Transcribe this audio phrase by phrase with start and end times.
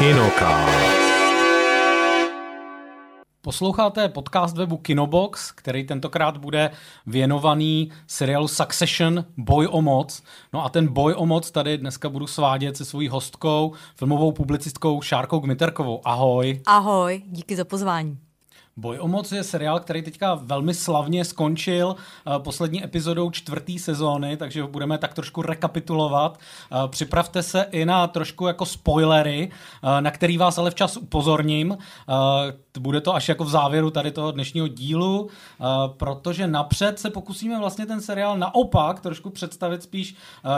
[0.00, 1.00] Kinocast.
[3.40, 6.70] Posloucháte podcast webu Kinobox, který tentokrát bude
[7.06, 10.22] věnovaný seriálu Succession Boj o moc.
[10.52, 15.02] No a ten boj o moc tady dneska budu svádět se svojí hostkou, filmovou publicistkou
[15.02, 16.00] Šárkou Gmiterkovou.
[16.04, 16.60] Ahoj.
[16.66, 18.18] Ahoj, díky za pozvání.
[18.80, 24.36] Boj o moc je seriál, který teďka velmi slavně skončil eh, poslední epizodou čtvrté sezóny,
[24.36, 26.38] takže ho budeme tak trošku rekapitulovat.
[26.38, 31.78] Eh, připravte se i na trošku jako spoilery, eh, na který vás ale včas upozorním.
[32.80, 35.28] Bude to až jako v závěru tady toho dnešního dílu,
[35.96, 40.14] protože napřed se pokusíme vlastně ten seriál naopak trošku představit spíš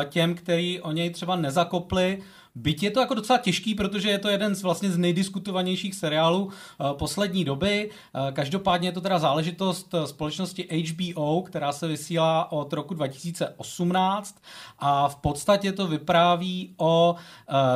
[0.09, 2.23] těm, který o něj třeba nezakopli,
[2.55, 6.45] Byť je to jako docela těžký, protože je to jeden z vlastně z nejdiskutovanějších seriálů
[6.45, 6.53] uh,
[6.93, 7.91] poslední doby.
[7.91, 14.43] Uh, každopádně je to teda záležitost uh, společnosti HBO, která se vysílá od roku 2018
[14.79, 17.15] a v podstatě to vypráví o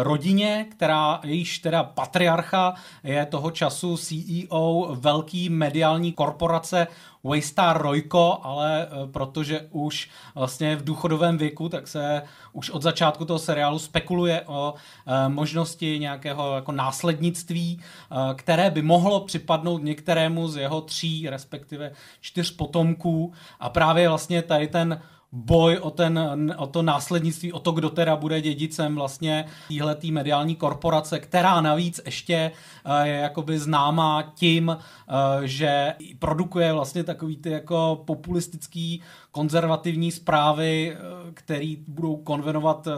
[0.03, 6.87] rodině, která jejíž teda patriarcha je toho času CEO velký mediální korporace
[7.27, 13.24] Waystar Rojko, ale eh, protože už vlastně v důchodovém věku, tak se už od začátku
[13.24, 14.74] toho seriálu spekuluje o
[15.06, 21.92] eh, možnosti nějakého jako následnictví, eh, které by mohlo připadnout některému z jeho tří, respektive
[22.20, 23.32] čtyř potomků.
[23.60, 25.00] A právě vlastně tady ten
[25.37, 26.20] boj o, ten,
[26.56, 32.01] o to následnictví, o to, kdo teda bude dědicem vlastně téhletý mediální korporace, která navíc
[32.05, 32.53] ještě
[32.84, 40.97] eh, je jakoby známá tím, eh, že produkuje vlastně takový ty jako populistický konzervativní zprávy,
[40.97, 40.98] eh,
[41.34, 42.89] který budou konvenovat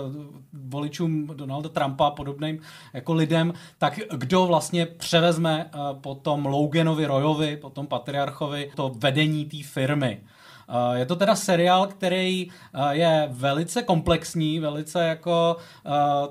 [0.53, 2.61] voličům Donalda Trumpa a podobným
[2.93, 10.21] jako lidem, tak kdo vlastně převezme potom Loganovi Royovi, potom patriarchovi, to vedení té firmy.
[10.95, 12.51] Je to teda seriál, který
[12.91, 15.57] je velice komplexní, velice jako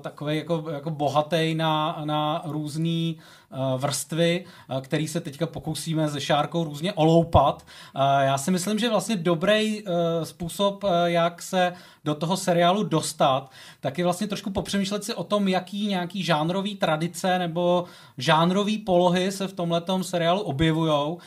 [0.02, 6.20] takový jako, jako bohatý na, na různý Eh, vrstvy, eh, který se teďka pokusíme se
[6.20, 7.66] Šárkou různě oloupat.
[7.96, 9.84] Eh, já si myslím, že vlastně dobrý
[10.22, 11.72] způsob, jak se
[12.04, 13.50] do toho seriálu dostat,
[13.80, 17.84] tak je vlastně trošku popřemýšlet si o tom, jaký nějaký žánrový tradice nebo
[18.18, 21.18] žánrový polohy se v tomhletom seriálu objevujou.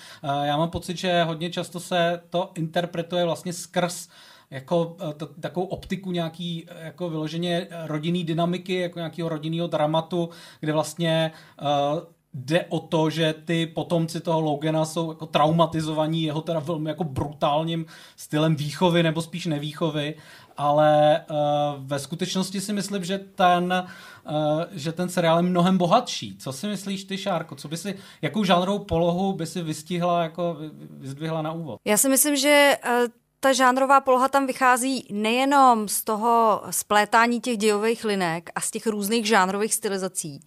[0.44, 4.08] Já mám pocit, že hodně často se to interpretuje vlastně skrz
[4.52, 10.30] jako t- takovou optiku nějaký jako vyloženě rodinný dynamiky, jako nějakého rodinného dramatu,
[10.60, 11.32] kde vlastně
[11.62, 12.00] uh,
[12.34, 17.04] jde o to, že ty potomci toho Logana jsou jako traumatizovaní jeho teda velmi jako
[17.04, 17.86] brutálním
[18.16, 20.16] stylem výchovy nebo spíš nevýchovy,
[20.58, 21.36] ale uh,
[21.78, 23.88] ve skutečnosti si myslím, že ten,
[24.30, 26.38] uh, že ten seriál je mnohem bohatší.
[26.38, 27.56] Co si myslíš ty, Šárko?
[27.56, 30.58] Co by si, jakou žánrovou polohu by si vystihla, jako
[30.90, 31.80] vyzdvihla na úvod?
[31.86, 37.58] Já si myslím, že uh ta žánrová poloha tam vychází nejenom z toho splétání těch
[37.58, 40.40] dějových linek a z těch různých žánrových stylizací,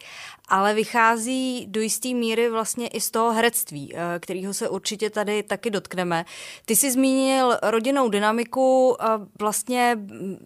[0.49, 5.43] ale vychází do jisté míry vlastně i z toho herectví, eh, kterého se určitě tady
[5.43, 6.25] taky dotkneme.
[6.65, 8.97] Ty jsi zmínil rodinnou dynamiku,
[9.39, 9.99] vlastně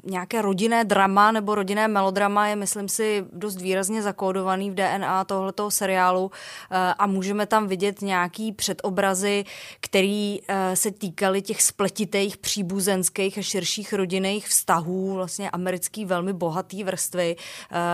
[0.05, 5.71] nějaké rodinné drama nebo rodinné melodrama je, myslím si, dost výrazně zakódovaný v DNA tohoto
[5.71, 6.31] seriálu
[6.71, 9.45] eh, a můžeme tam vidět nějaký předobrazy,
[9.81, 16.85] který eh, se týkaly těch spletitých příbuzenských a širších rodinných vztahů, vlastně americký velmi bohatý
[16.85, 17.37] vrstvy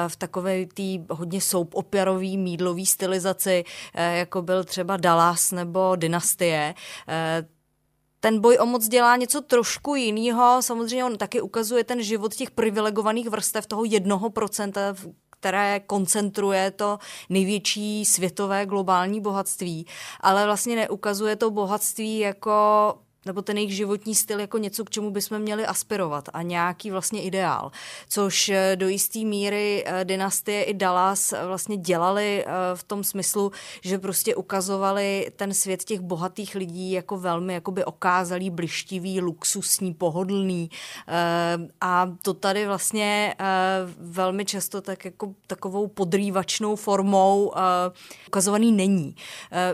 [0.08, 6.74] v takové tý hodně soap operový, mídlový stylizaci, eh, jako byl třeba Dallas nebo Dynastie.
[7.08, 7.46] Eh,
[8.20, 10.62] ten boj o moc dělá něco trošku jiného.
[10.62, 14.94] Samozřejmě on taky ukazuje ten život těch privilegovaných vrstev toho jednoho procenta,
[15.30, 19.86] které koncentruje to největší světové globální bohatství,
[20.20, 22.54] ale vlastně neukazuje to bohatství jako
[23.26, 27.22] nebo ten jejich životní styl jako něco, k čemu bychom měli aspirovat a nějaký vlastně
[27.22, 27.70] ideál.
[28.08, 33.52] Což eh, do jisté míry eh, dynastie i Dallas eh, vlastně dělali v tom smyslu,
[33.82, 40.70] že prostě ukazovali ten svět těch bohatých lidí jako velmi jakoby okázalý, blištivý, luxusní, pohodlný
[41.80, 43.34] a to tady vlastně
[43.98, 47.52] velmi často tak jako takovou podrývačnou formou
[48.26, 49.16] ukazovaný není.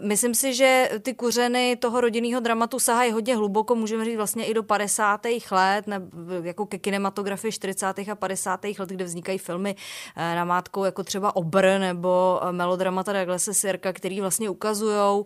[0.00, 4.54] Myslím si, že ty kuřeny toho rodinného dramatu sahají hodně hluboko, můžeme říct vlastně i
[4.54, 5.20] do 50.
[5.50, 6.00] let, ne,
[6.42, 7.87] jako ke kinematografii 40.
[7.87, 8.64] a 50.
[8.78, 9.76] let, kde vznikají filmy
[10.16, 15.25] eh, na mátkou, jako třeba Obr nebo eh, melodramata Douglasa Sirka, který vlastně ukazují uh,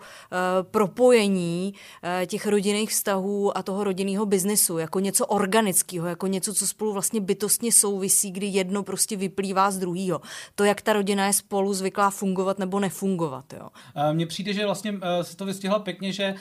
[0.70, 6.66] propojení uh, těch rodinných vztahů a toho rodinného biznesu jako něco organického, jako něco, co
[6.66, 10.20] spolu vlastně bytostně souvisí, kdy jedno prostě vyplývá z druhého.
[10.54, 13.52] To, jak ta rodina je spolu zvyklá fungovat nebo nefungovat.
[13.52, 13.68] Jo.
[14.12, 16.34] Mně přijde, že vlastně se to vystihla pěkně, že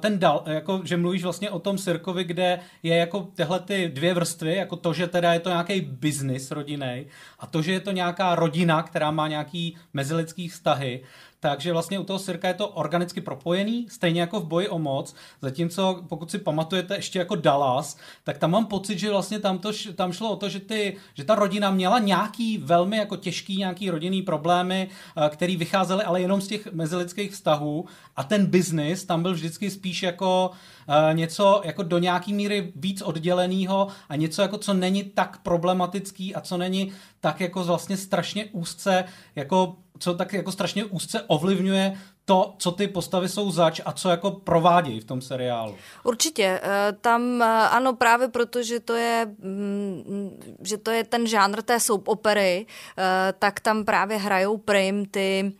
[0.00, 3.88] ten dal, jako, že mluvíš mluvíš vlastně o tom Sirkovi, kde je jako tyhle ty
[3.88, 7.06] dvě vrstvy, jako to, že teda je to nějaký biznis rodinný
[7.38, 11.02] a to, že je to nějaká rodina, která má nějaký mezilidský vztahy,
[11.40, 15.14] takže vlastně u toho Sirka je to organicky propojený, stejně jako v boji o moc,
[15.42, 19.72] zatímco pokud si pamatujete ještě jako Dallas, tak tam mám pocit, že vlastně tam, to,
[19.94, 23.90] tam šlo o to, že, ty, že ta rodina měla nějaký velmi jako těžký nějaký
[23.90, 27.84] rodinný problémy, eh, který vycházely ale jenom z těch mezilidských vztahů.
[28.16, 30.50] A ten biznis tam byl vždycky spíš jako
[30.88, 36.34] uh, něco jako do nějaký míry víc odděleného a něco jako co není tak problematický
[36.34, 39.04] a co není tak jako vlastně strašně úzce
[39.36, 44.08] jako co tak jako strašně úzce ovlivňuje to, co ty postavy jsou zač a co
[44.08, 45.74] jako provádějí v tom seriálu.
[46.04, 46.60] Určitě.
[46.62, 51.62] Eh, tam eh, ano, právě proto, že to je, mm, že to je ten žánr
[51.62, 52.66] té soap opery,
[52.98, 55.52] eh, tak tam právě hrajou prim ty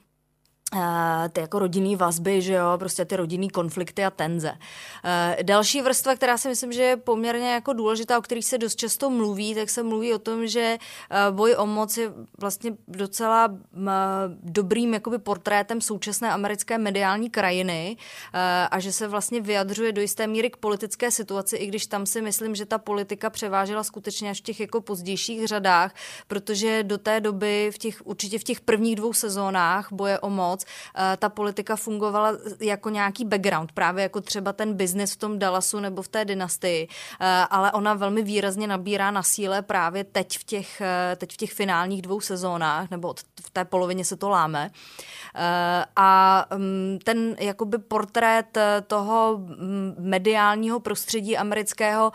[0.75, 4.53] Eh, ty jako rodinný vazby, že jo, prostě ty rodinný konflikty a tenze.
[5.05, 8.77] Eh, další vrstva, která si myslím, že je poměrně jako důležitá, o kterých se dost
[8.77, 10.79] často mluví, tak se mluví o tom, že
[11.11, 13.49] eh, boj o moc je vlastně docela
[14.43, 17.97] dobrým jakoby portrétem současné americké mediální krajiny
[18.71, 22.23] a že se vlastně vyjadřuje do jisté míry k politické situaci, i když tam si
[22.23, 25.95] myslím, že ta politika převážela skutečně až v těch jako pozdějších řadách,
[26.27, 30.60] protože do té doby v těch, určitě v těch prvních dvou sezónách boje o moc
[30.61, 30.65] moc,
[31.13, 35.81] eh, ta politika fungovala jako nějaký background, právě jako třeba ten biznis v tom Dallasu
[35.81, 36.89] nebo v té dynastii,
[37.21, 41.37] eh, ale ona velmi výrazně nabírá na síle právě teď v těch, eh, teď v
[41.37, 44.71] těch finálních dvou sezónách, nebo v té polovině se to láme.
[45.97, 52.13] A mm, ten jakoby portrét toho mm, mediálního prostředí amerického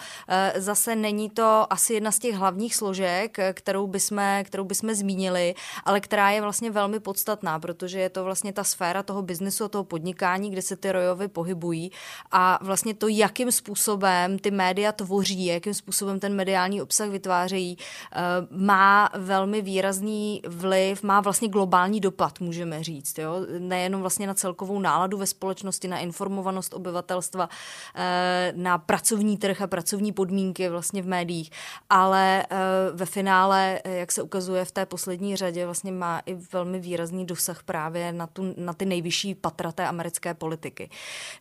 [0.55, 5.55] zase není to asi jedna z těch hlavních složek, kterou bychom, kterou bychom zmínili,
[5.85, 9.83] ale která je vlastně velmi podstatná, protože je to vlastně ta sféra toho biznesu, toho
[9.83, 11.91] podnikání, kde se ty rojovy pohybují
[12.31, 18.19] a vlastně to, jakým způsobem ty média tvoří, jakým způsobem ten mediální obsah vytvářejí, eh,
[18.51, 23.17] má velmi výrazný vliv, má vlastně globální dopad, můžeme říct.
[23.17, 23.45] Jo?
[23.59, 27.49] Nejenom vlastně na celkovou náladu ve společnosti, na informovanost obyvatelstva,
[27.95, 31.51] eh, na pracovní trh a pracovní podmínky vlastně v médiích,
[31.89, 32.57] ale eh,
[32.93, 37.63] ve finále, jak se ukazuje v té poslední řadě, vlastně má i velmi výrazný dosah
[37.63, 40.89] právě na, tu, na ty nejvyšší patra té americké politiky.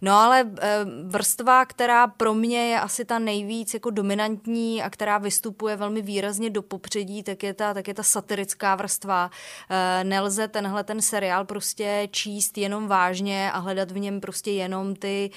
[0.02, 5.18] No ale e, vrstva, která pro mě je asi ta nejvíc jako dominantní a která
[5.18, 9.30] vystupuje velmi výrazně do popředí, tak je ta, tak je ta satirická vrstva.
[9.70, 14.96] E, nelze tenhle ten seriál prostě číst jenom vážně a hledat v něm prostě jenom
[14.96, 15.30] ty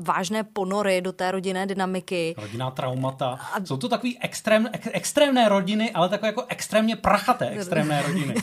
[0.00, 2.34] vážné ponory do té rodinné dynamiky.
[2.38, 3.38] Rodinná traumata.
[3.52, 3.64] A...
[3.64, 8.34] Jsou to takový extrém, ex, extrémné rodiny, ale takové jako extrémně prachaté extrémné rodiny.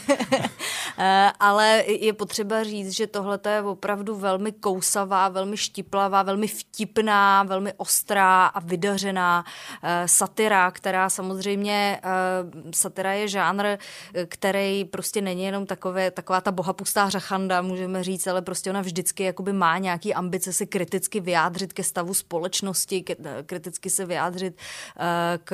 [1.00, 7.44] Eh, ale je potřeba říct, že tohle je opravdu velmi kousavá, velmi štiplavá, velmi vtipná,
[7.44, 9.45] velmi ostrá a vydařená
[9.83, 12.09] eh, satira, která samozřejmě, eh,
[12.74, 13.77] satira je žánr,
[14.27, 19.24] který prostě není jenom takové, taková ta bohapustá řachanda, můžeme říct, ale prostě ona vždycky
[19.24, 23.04] jakoby má nějaký ambice se kriticky vyjádřit ke stavu společnosti,
[23.45, 24.57] kriticky se vyjádřit
[25.44, 25.50] k,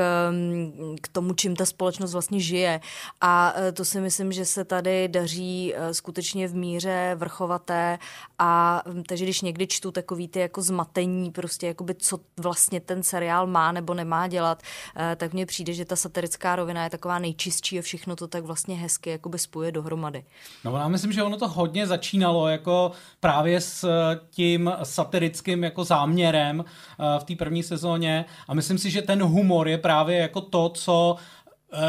[1.01, 2.79] k tomu, čím ta společnost vlastně žije.
[3.21, 7.99] A to si myslím, že se tady daří skutečně v míře vrchovaté
[8.39, 13.47] a takže když někdy čtu takový ty jako zmatení, prostě jakoby co vlastně ten seriál
[13.47, 14.63] má nebo nemá dělat,
[14.95, 18.43] eh, tak mně přijde, že ta satirická rovina je taková nejčistší a všechno to tak
[18.43, 20.23] vlastně hezky jakoby spojuje dohromady.
[20.63, 23.87] No já myslím, že ono to hodně začínalo jako právě s
[24.29, 29.67] tím satirickým jako záměrem eh, v té první sezóně a myslím si, že ten humor
[29.67, 31.42] je právě jako to, co Eh,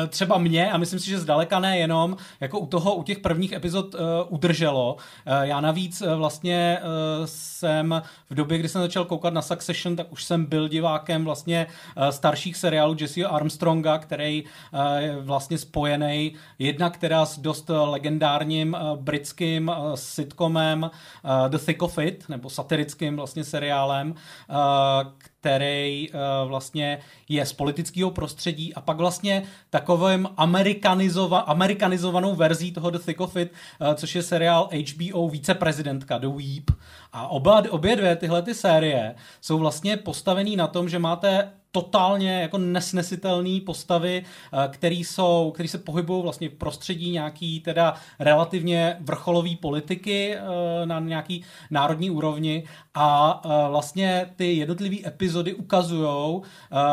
[0.08, 3.52] třeba mě, a myslím si, že zdaleka ne jenom, jako u toho, u těch prvních
[3.52, 4.94] epizod uh, udrželo.
[4.94, 9.96] Uh, já navíc uh, vlastně uh, jsem v době, kdy jsem začal koukat na Succession,
[9.96, 15.58] tak už jsem byl divákem vlastně uh, starších seriálů Jesse Armstronga, který uh, je vlastně
[15.58, 22.24] spojený jedna, která s dost legendárním uh, britským uh, sitcomem uh, The Thick of It,
[22.28, 25.12] nebo satirickým vlastně seriálem, uh,
[25.44, 26.98] který uh, vlastně
[27.28, 33.36] je z politického prostředí a pak vlastně takovým amerikanizova, amerikanizovanou verzí toho The Thick of
[33.36, 36.70] It, uh, což je seriál HBO Víceprezidentka The Weep.
[37.14, 42.42] A oba, obě dvě tyhle ty série jsou vlastně postavený na tom, že máte totálně
[42.42, 48.96] jako nesnesitelné postavy, eh, které jsou, který se pohybují vlastně v prostředí nějaký teda relativně
[49.00, 52.64] vrcholové politiky eh, na nějaký národní úrovni.
[52.94, 56.42] A eh, vlastně ty jednotlivé epizody ukazují,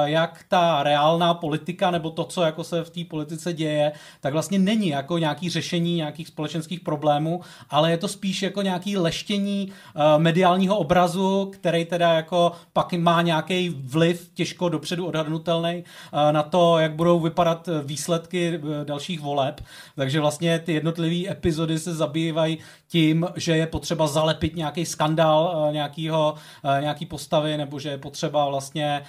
[0.04, 4.60] jak ta reálná politika nebo to, co jako se v té politice děje, tak vlastně
[4.60, 9.72] není jako nějaký řešení nějakých společenských problémů, ale je to spíš jako nějaký leštění
[10.18, 16.80] mediálního obrazu, který teda jako pak má nějaký vliv těžko dopředu odhadnutelný uh, na to,
[16.80, 19.62] jak budou vypadat výsledky dalších voleb.
[19.96, 26.36] Takže vlastně ty jednotlivé epizody se zabývají tím, že je potřeba zalepit nějaký skandál nějakýho,
[26.80, 29.02] nějaký postavy, nebo že je potřeba vlastně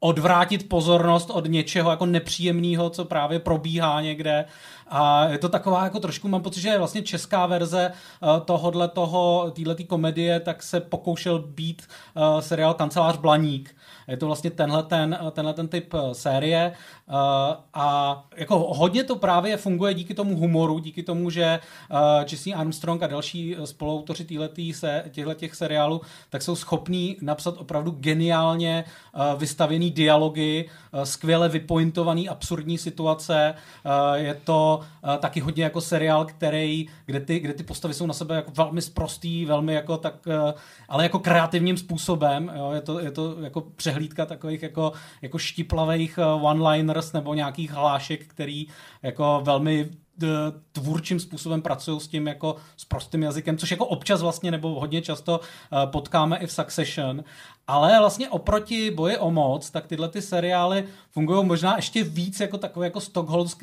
[0.00, 4.44] odvrátit pozornost od něčeho jako nepříjemného, co právě probíhá někde.
[4.88, 7.92] A je to taková jako trošku, mám pocit, že vlastně česká verze
[8.22, 11.82] uh, tohohle toho, této komedie, tak se pokoušel být
[12.14, 13.74] uh, seriál Kancelář Blaník,
[14.10, 16.72] je to vlastně tenhle ten, tenhle ten typ eh, série
[17.74, 21.60] a jako hodně to právě funguje díky tomu humoru, díky tomu, že
[22.30, 24.24] Jesse Armstrong a další spoluautoři
[25.10, 29.38] těchto těch seriálů tak jsou schopní napsat opravdu geniálně uh,
[29.90, 33.54] dialogy, uh, skvěle vypointovaný absurdní situace.
[33.84, 38.06] Uh, je to uh, taky hodně jako seriál, který, kde ty, kde ty postavy jsou
[38.06, 40.14] na sebe jako velmi sprostý, velmi jako tak,
[40.88, 42.52] ale jako kreativním způsobem.
[42.56, 42.70] Jo?
[42.74, 44.92] Je, to, je to jako přehlídka takových jako,
[45.22, 48.66] jako štiplavých eh, one-liners nebo nějakých hlášek, který
[49.02, 49.94] jako velmi eh,
[50.72, 55.02] tvůrčím způsobem pracují s tím jako s prostým jazykem, což jako občas vlastně nebo hodně
[55.02, 57.24] často eh, potkáme i v Succession.
[57.66, 62.58] Ale vlastně oproti boji o moc, tak tyhle ty seriály fungují možná ještě víc jako
[62.58, 63.00] takový jako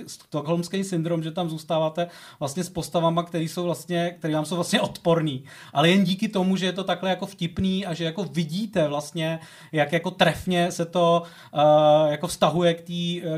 [0.08, 2.08] stokholmský syndrom, že tam zůstáváte
[2.40, 5.44] vlastně s postavama, který jsou vlastně, který vám jsou vlastně odporný.
[5.74, 9.40] Ale jen díky tomu, že je to takhle jako vtipný a že jako vidíte vlastně,
[9.72, 11.24] jak jako trefně se to
[11.54, 12.74] uh, jako vztahuje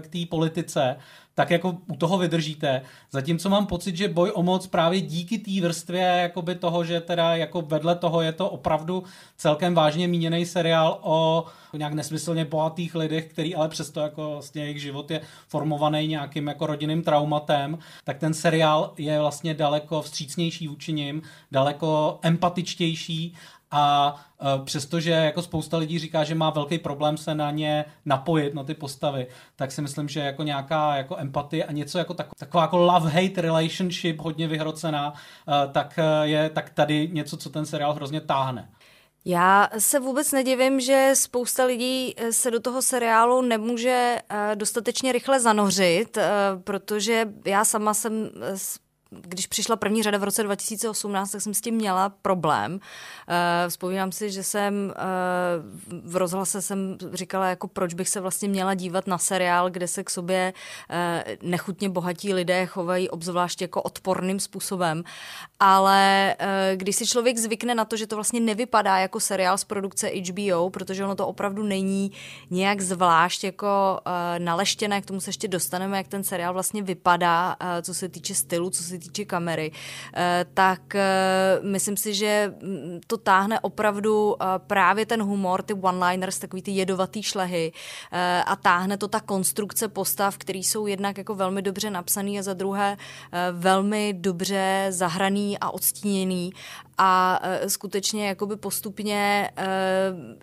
[0.01, 0.95] k té politice,
[1.39, 2.81] tak jako u toho vydržíte.
[3.11, 7.35] Zatímco mám pocit, že boj o moc právě díky té vrstvě jakoby toho, že teda
[7.35, 9.03] jako vedle toho je to opravdu
[9.37, 14.81] celkem vážně míněný seriál o nějak nesmyslně bohatých lidech, který ale přesto jako vlastně jejich
[14.81, 20.93] život je formovaný nějakým jako rodinným traumatem, tak ten seriál je vlastně daleko vstřícnější vůči
[20.93, 23.35] nim, daleko empatičtější
[23.71, 28.53] a uh, přestože jako spousta lidí říká, že má velký problém se na ně napojit,
[28.53, 32.27] na ty postavy, tak si myslím, že jako nějaká jako empatie a něco jako tak,
[32.37, 37.65] taková jako love-hate relationship hodně vyhrocená, uh, tak uh, je tak tady něco, co ten
[37.65, 38.69] seriál hrozně táhne.
[39.25, 44.17] Já se vůbec nedivím, že spousta lidí se do toho seriálu nemůže
[44.55, 46.17] dostatečně rychle zanořit,
[46.63, 48.29] protože já sama jsem
[49.11, 52.73] když přišla první řada v roce 2018, tak jsem s tím měla problém.
[52.73, 52.79] Uh,
[53.69, 54.93] vzpomínám si, že jsem
[55.93, 59.87] uh, v rozhlase jsem říkala, jako proč bych se vlastně měla dívat na seriál, kde
[59.87, 60.53] se k sobě
[60.89, 65.03] uh, nechutně bohatí lidé chovají obzvlášť jako odporným způsobem.
[65.59, 66.35] Ale
[66.75, 70.69] když si člověk zvykne na to, že to vlastně nevypadá jako seriál z produkce HBO,
[70.69, 72.11] protože ono to opravdu není
[72.49, 73.99] nějak zvlášť jako
[74.37, 78.69] naleštěné, k tomu se ještě dostaneme, jak ten seriál vlastně vypadá, co se týče stylu,
[78.69, 79.71] co se týče kamery,
[80.13, 85.73] eh, tak eh, myslím si, že mm, to táhne opravdu eh, právě ten humor, ty
[85.73, 87.71] one-liners, takový ty jedovatý šlehy
[88.45, 92.53] a táhne to ta konstrukce postav, který jsou jednak jako velmi dobře napsaný a za
[92.53, 92.97] druhé
[93.51, 96.51] velmi dobře zahraný a odstíněný
[97.01, 99.63] a uh, skutečně jakoby postupně, uh,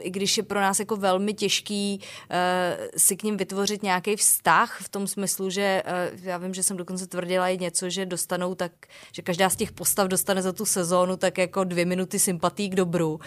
[0.01, 4.81] i když je pro nás jako velmi těžký uh, si k ním vytvořit nějaký vztah
[4.81, 8.55] v tom smyslu, že uh, já vím, že jsem dokonce tvrdila i něco, že dostanou
[8.55, 8.73] tak,
[9.13, 12.75] že každá z těch postav dostane za tu sezónu tak jako dvě minuty sympatí k
[12.75, 13.21] dobru, uh,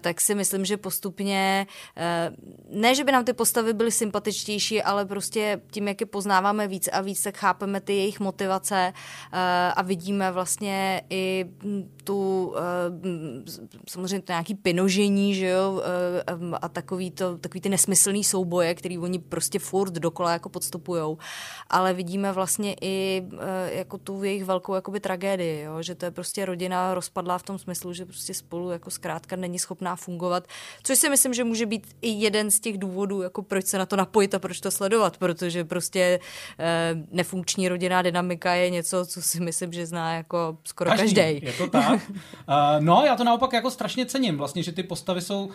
[0.00, 1.66] tak si myslím, že postupně,
[1.96, 6.68] uh, ne, že by nám ty postavy byly sympatičtější, ale prostě tím, jak je poznáváme
[6.68, 9.38] víc a víc, tak chápeme ty jejich motivace uh,
[9.76, 11.44] a vidíme vlastně i
[12.04, 12.54] tu
[13.88, 18.98] samozřejmě to nějaký pinožení, že jo, eh, a takový, to, takový ty nesmyslný souboje, který
[18.98, 21.18] oni prostě furt dokola jako podstupujou,
[21.70, 26.10] ale vidíme vlastně i eh, jako tu jejich velkou jakoby tragédii, jo, že to je
[26.10, 30.46] prostě rodina rozpadlá v tom smyslu, že prostě spolu jako zkrátka není schopná fungovat,
[30.82, 33.86] což si myslím, že může být i jeden z těch důvodů, jako proč se na
[33.86, 36.20] to napojit a proč to sledovat, protože prostě
[37.10, 41.14] nefunkční rodinná dynamika je něco, co si myslím, že zná jako skoro každý.
[41.14, 41.46] každý.
[41.46, 42.00] Je to tak.
[42.54, 45.50] Uh, no, já to naopak jako strašně cením, vlastně, že ty postavy jsou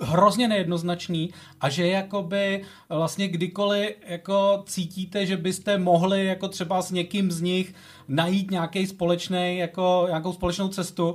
[0.00, 6.90] hrozně nejednoznačný a že jakoby vlastně kdykoliv jako cítíte, že byste mohli jako třeba s
[6.90, 7.74] někým z nich
[8.08, 11.14] najít nějaký společný, jako nějakou společnou cestu,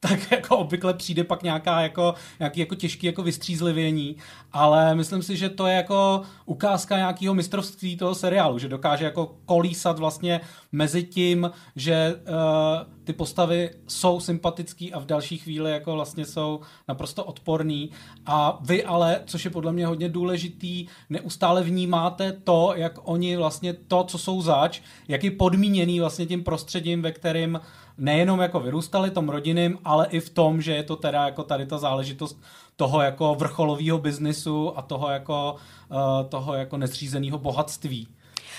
[0.08, 4.16] tak jako obvykle přijde pak nějaká jako, nějaký jako těžký jako vystřízlivění,
[4.52, 9.36] ale myslím si, že to je jako ukázka nějakého mistrovství toho seriálu, že dokáže jako
[9.46, 10.40] kolísat vlastně
[10.72, 16.60] mezi tím, že uh, ty postavy jsou sympatický a v další chvíli jako vlastně jsou
[16.88, 17.90] naprosto odporný.
[18.26, 23.72] A vy ale, což je podle mě hodně důležitý, neustále vnímáte to, jak oni vlastně
[23.72, 27.60] to, co jsou zač, jak je podmíněný vlastně tím prostředím, ve kterým
[28.00, 31.66] nejenom jako vyrůstali tom rodinným, ale i v tom, že je to teda jako tady
[31.66, 32.42] ta záležitost
[32.76, 35.56] toho jako vrcholového biznisu a toho jako,
[35.88, 38.08] uh, toho jako nezřízeného bohatství.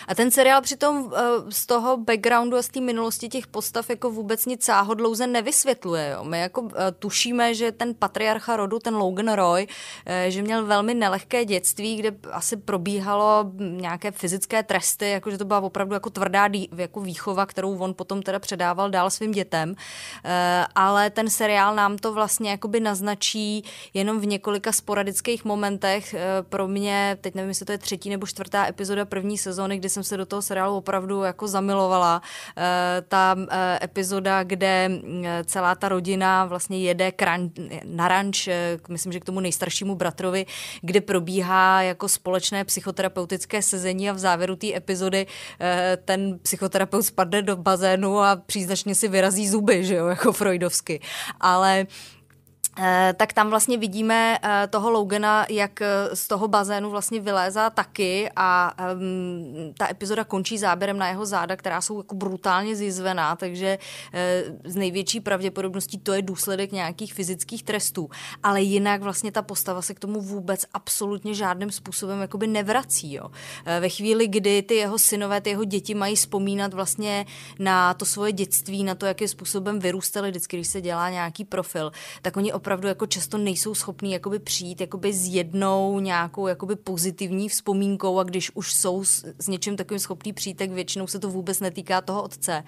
[0.07, 4.11] A ten seriál přitom eh, z toho backgroundu a z té minulosti těch postav jako
[4.11, 6.09] vůbec nic sáhodlouze nevysvětluje.
[6.09, 6.23] Jo.
[6.23, 9.67] My jako eh, tušíme, že ten patriarcha rodu, ten Logan Roy,
[10.05, 15.59] eh, že měl velmi nelehké dětství, kde asi probíhalo nějaké fyzické tresty, jakože to byla
[15.59, 19.75] opravdu jako tvrdá jako výchova, kterou on potom teda předával dál svým dětem.
[20.75, 26.15] Ale ten seriál nám to vlastně jakoby naznačí jenom v několika sporadických momentech.
[26.49, 30.03] Pro mě, teď nevím, jestli to je třetí nebo čtvrtá epizoda první sezóny, kdy jsem
[30.03, 32.21] se do toho seriálu opravdu jako zamilovala.
[32.57, 34.89] E, ta e, epizoda, kde
[35.23, 37.49] eh, celá ta rodina vlastně jede kran,
[37.85, 38.49] na ranč,
[38.89, 40.45] myslím, že k tomu nejstaršímu bratrovi,
[40.81, 45.27] kde probíhá jako společné psychoterapeutické sezení a v závěru té epizody
[46.05, 50.99] ten psychoterapeut spadne do bazénu a příznačně si vyrazí zuby, že jo, jako Freudovsky.
[51.39, 51.87] Ale Eh,
[53.13, 58.29] tak tam vlastně vidíme eh, toho Logana, jak eh, z toho bazénu vlastně vylézá taky
[58.35, 63.77] a um, ta epizoda končí záběrem na jeho záda, která jsou jako brutálně zjizvená, takže
[64.65, 68.09] z největší pravděpodobností to je důsledek nějakých fyzických trestů.
[68.43, 73.13] Ale jinak vlastně ta postava se k tomu vůbec absolutně žádným způsobem jakoby nevrací.
[73.13, 73.31] Jo.
[73.79, 77.25] Ve chvíli, kdy ty jeho synové, ty jeho děti mají vzpomínat vlastně
[77.59, 81.91] na to svoje dětství, na to, jakým způsobem vyrůstali vždycky, když se dělá nějaký profil,
[82.21, 87.49] tak oni opravdu jako často nejsou schopní jakoby přijít jakoby s jednou nějakou jakoby pozitivní
[87.49, 91.29] vzpomínkou a když už jsou s, s něčím takovým schopní přijít, tak většinou se to
[91.29, 92.63] vůbec netýká toho otce.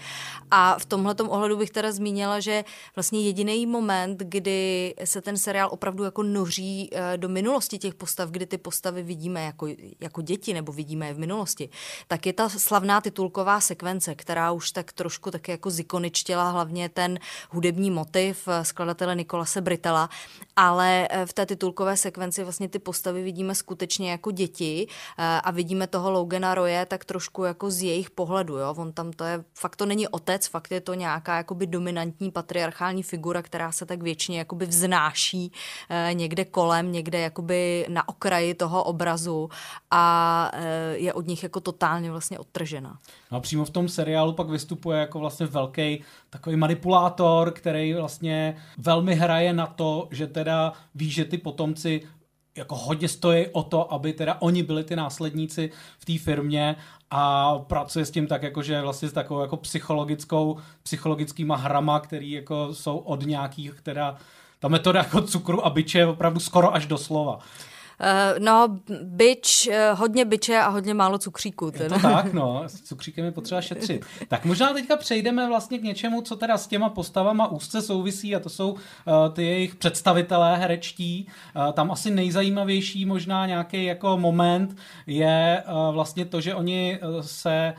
[0.52, 2.64] A v tomhle ohledu bych teda zmínila, že
[2.96, 8.30] vlastně jediný moment, kdy se ten seriál opravdu jako noří eh, do minulosti těch postav,
[8.30, 9.68] kdy ty postavy vidíme jako,
[10.00, 11.70] jako děti nebo vidíme je v minulosti,
[12.08, 17.20] tak je ta slavná titulková sekvence, která už tak trošku taky jako zikoničtěla hlavně ten
[17.50, 20.10] hudební motiv eh, skladatele Nikolase Brit Britela,
[20.56, 25.52] ale eh, v té titulkové sekvenci vlastně ty postavy vidíme skutečně jako děti eh, a
[25.52, 28.76] vidíme toho Logana Roye tak trošku jako z jejich pohledu, jo?
[28.78, 33.04] On tam to je, fakt to není otec, fakt je to nějaká jakoby dominantní patriarchální
[33.04, 35.52] figura, která se tak většině jakoby vznáší
[35.90, 39.50] eh, někde kolem, někde jakoby na okraji toho obrazu
[39.92, 40.52] a
[40.94, 43.00] je od nich jako totálně vlastně odtržena.
[43.32, 48.56] No a přímo v tom seriálu pak vystupuje jako vlastně velký takový manipulátor, který vlastně
[48.78, 52.02] velmi hraje na to, že teda ví, že ty potomci
[52.58, 55.70] jako hodně stojí o to, aby teda oni byli ty následníci
[56.00, 56.76] v té firmě
[57.12, 62.32] a pracuje s tím tak jako, že vlastně s takovou jako psychologickou, psychologickýma hrama, který
[62.32, 64.16] jako jsou od nějakých teda
[64.60, 67.40] ta metoda jako cukru a byče je opravdu skoro až do slova.
[68.04, 71.72] Uh, no, byč, uh, hodně byče a hodně málo cukříku.
[71.80, 72.64] Je to tak, no.
[72.68, 74.06] S cukříkem je potřeba šetřit.
[74.28, 78.40] Tak možná teďka přejdeme vlastně k něčemu, co teda s těma postavama úzce souvisí a
[78.40, 78.80] to jsou uh,
[79.34, 81.28] ty jejich představitelé herečtí.
[81.56, 87.22] Uh, tam asi nejzajímavější možná nějaký jako moment je uh, vlastně to, že oni uh,
[87.22, 87.74] se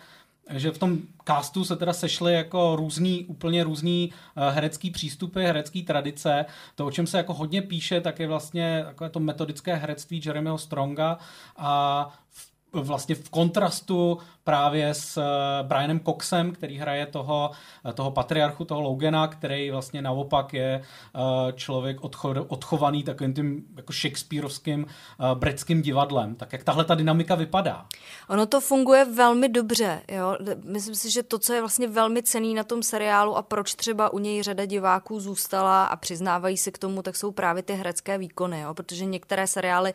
[0.50, 5.83] že v tom castu se teda sešly jako různý, úplně různý eh, herecký přístupy, herecký
[5.83, 6.44] tradice.
[6.74, 10.59] To, o čem se jako hodně píše, tak je vlastně takové to metodické herectví Jeremyho
[10.59, 11.18] Stronga
[11.57, 17.50] a v vlastně v kontrastu právě s eh, Brianem Coxem, který hraje toho,
[17.88, 23.64] eh, toho patriarchu, toho Logana, který vlastně naopak je eh, člověk odcho, odchovaný takovým tím
[23.76, 24.87] jako Shakespeareovským
[25.35, 26.35] britským divadlem.
[26.35, 27.87] Tak jak tahle ta dynamika vypadá?
[28.28, 30.02] Ono to funguje velmi dobře.
[30.09, 30.37] Jo?
[30.64, 34.12] Myslím si, že to, co je vlastně velmi cený na tom seriálu a proč třeba
[34.12, 38.18] u něj řada diváků zůstala a přiznávají se k tomu, tak jsou právě ty herecké
[38.18, 38.61] výkony.
[38.61, 38.74] Jo?
[38.74, 39.92] Protože některé seriály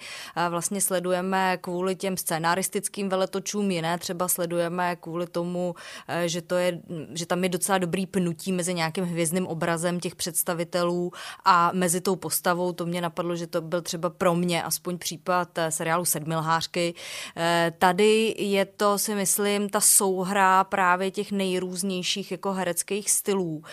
[0.50, 5.76] vlastně sledujeme kvůli těm scénaristickým veletočům, jiné třeba sledujeme kvůli tomu,
[6.08, 6.80] eh, že, to je,
[7.14, 11.12] že tam je docela dobrý pnutí mezi nějakým hvězdným obrazem těch představitelů
[11.46, 12.72] a mezi tou postavou.
[12.74, 16.94] To mě napadlo, že to byl třeba pro mě aspoň případ eh, seriálu Sedmilhářky.
[17.36, 23.64] Eh, tady je to, si myslím, ta souhra právě těch nejrůznějších jako hereckých stylů,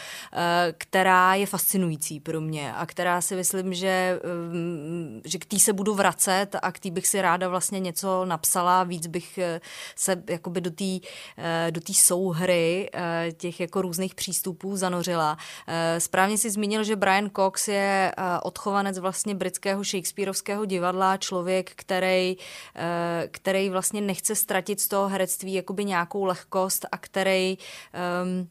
[0.78, 4.20] která je fascinující pro mě a která si myslím, že,
[5.24, 8.84] že k tý se budu vracet a k tý bych si ráda vlastně něco napsala,
[8.84, 9.38] víc bych
[9.96, 15.36] se jako jakoby do té eh, do tý souhry eh, těch jako různých přístupů zanořila.
[15.66, 22.36] Eh, správně si zmínil, že Brian Cox je odchovanec vlastně britského Shakespeareovského divadla, člověk, který,
[23.30, 27.58] který vlastně nechce ztratit z toho herectví jakoby nějakou lehkost a který
[28.24, 28.48] um,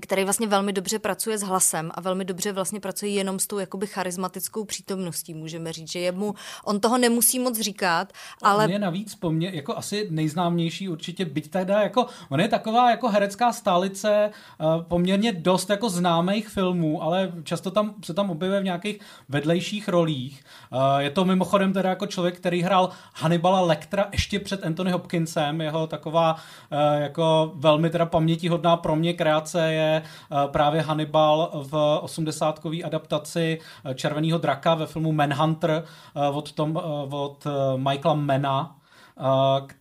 [0.00, 3.58] který vlastně velmi dobře pracuje s hlasem a velmi dobře vlastně pracuje jenom s tou
[3.58, 8.12] jakoby charismatickou přítomností, můžeme říct, že je mu, on toho nemusí moc říkat,
[8.42, 8.64] ale...
[8.64, 12.90] On je navíc po mně jako asi nejznámější určitě, byť teda jako, on je taková
[12.90, 18.60] jako herecká stálice uh, poměrně dost jako známých filmů, ale často tam se tam objevuje
[18.60, 20.44] v nějakých vedlejších rolích.
[20.72, 25.60] Uh, je to mimochodem teda jako člověk, který hrál Hannibala Lectra ještě před Anthony Hopkinsem,
[25.60, 31.98] jeho taková uh, jako velmi teda pamětihodná pro mě kreace je uh, právě Hannibal v
[32.02, 33.58] 80 adaptaci
[33.94, 36.80] Červeného draka ve filmu Manhunter uh, od, tom,
[37.10, 38.76] od Michaela Mena,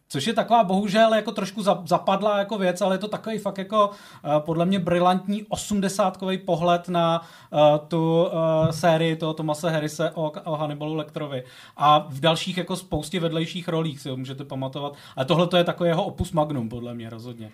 [0.10, 3.88] což je taková bohužel jako trošku zapadlá jako věc, ale je to takový fakt jako
[3.89, 10.32] uh, podle mě brilantní osmdesátkový pohled na uh, tu uh, sérii toho Tomase Harrise o,
[10.45, 11.43] o Hannibalu Lecterovi.
[11.78, 14.93] A v dalších jako spoustě vedlejších rolích si ho můžete pamatovat.
[15.15, 17.52] Ale tohle to je takový jeho opus magnum, podle mě rozhodně.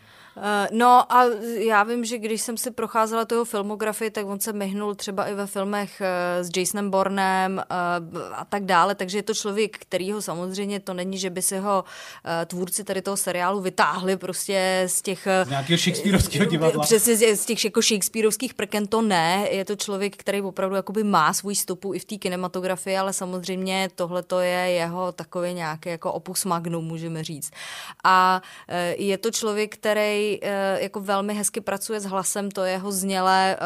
[0.72, 1.24] No a
[1.58, 5.34] já vím, že když jsem si procházela toho filmografii, tak on se myhnul třeba i
[5.34, 6.02] ve filmech
[6.41, 7.63] s Jasonem Bornem
[8.36, 11.84] a tak dále, takže je to člověk, kterýho samozřejmě to není, že by si ho
[12.45, 15.27] tvůrci tady toho seriálu vytáhli prostě z těch...
[15.45, 16.84] Z nějakého Shakespeareovského divadla.
[16.84, 21.34] Přesně z těch jako Shakespeareovských prken to ne, je to člověk, který opravdu jakoby má
[21.34, 26.13] svůj stopu i v té kinematografii, ale samozřejmě tohle to je jeho takový nějaký jako
[26.13, 27.51] opus magnum, můžeme říct.
[28.03, 28.41] A
[28.97, 30.49] je to člověk, který uh,
[30.81, 33.58] jako velmi hezky pracuje s hlasem, to jeho znělé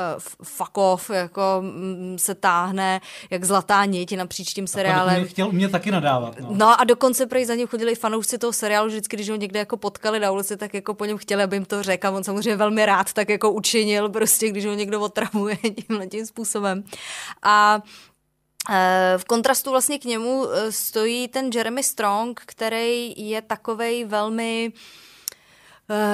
[0.43, 5.25] fuck off, jako mm, se táhne jak zlatá niť napříč tím seriálem.
[5.25, 6.39] chtěl mě taky nadávat.
[6.39, 6.47] No.
[6.51, 9.77] no a dokonce prej za ním chodili fanoušci toho seriálu, vždycky, když ho někde jako
[9.77, 12.55] potkali na ulici, tak jako po něm chtěli, aby jim to řekl a on samozřejmě
[12.55, 16.83] velmi rád tak jako učinil, prostě když ho někdo otravuje tímhle tím způsobem.
[17.43, 17.81] A
[18.71, 24.79] eh, v kontrastu vlastně k němu stojí ten Jeremy Strong, který je takovej velmi uh,
[24.79, 25.08] Eh,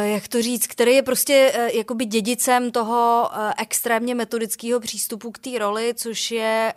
[0.04, 5.40] jak to říct, který je prostě eh, jakoby dědicem toho eh, extrémně metodického přístupu k
[5.40, 6.74] té roli, což je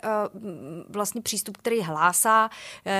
[0.89, 2.49] vlastně přístup, který hlásá,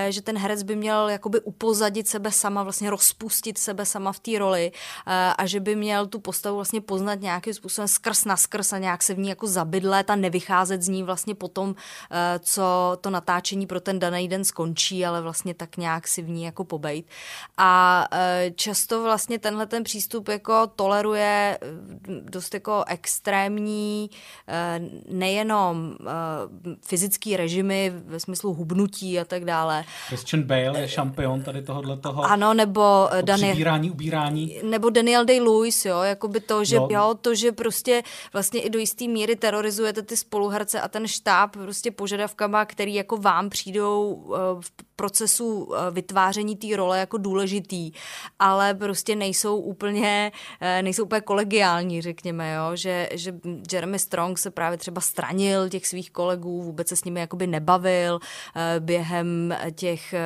[0.10, 4.40] že ten herec by měl jakoby upozadit sebe sama, vlastně rozpustit sebe sama v té
[4.40, 4.72] roli
[5.38, 9.04] a že by měl tu postavu vlastně poznat nějakým způsobem skrz na skrz a nějak
[9.04, 11.76] se v ní jako zabydlet a nevycházet z ní vlastně potom,
[12.40, 16.44] co to natáčení pro ten daný den skončí, ale vlastně tak nějak si v ní
[16.44, 17.06] jako pobejt.
[17.58, 18.06] A
[18.56, 21.68] často vlastně tenhle ten přístup jako toleruje eh,
[22.30, 24.10] dost jako extrémní
[24.48, 26.06] eh, nejenom eh,
[26.86, 29.84] fyzický režimy ve smyslu hubnutí a tak dále.
[30.08, 32.24] Christian Bale je šampion tady tohohle toho.
[32.24, 34.60] Ano, nebo Daniel, přibírání, ubírání.
[34.64, 36.88] Nebo Daniel Day-Lewis, jo, jakoby to, že, jo.
[36.92, 41.52] jo, to, že prostě vlastně i do jisté míry terorizujete ty spoluherce a ten štáb
[41.52, 44.26] prostě požadavkama, který jako vám přijdou
[44.62, 47.92] v procesu vytváření té role jako důležitý,
[48.40, 52.76] ale prostě nejsou úplně, eh, nejsou úplně kolegiální, řekněme, jo?
[52.76, 53.34] Že, že
[53.72, 58.20] Jeremy Strong se právě třeba stranil těch svých kolegů, vůbec se s nimi jakoby nebavil
[58.56, 60.20] eh, během těch, eh,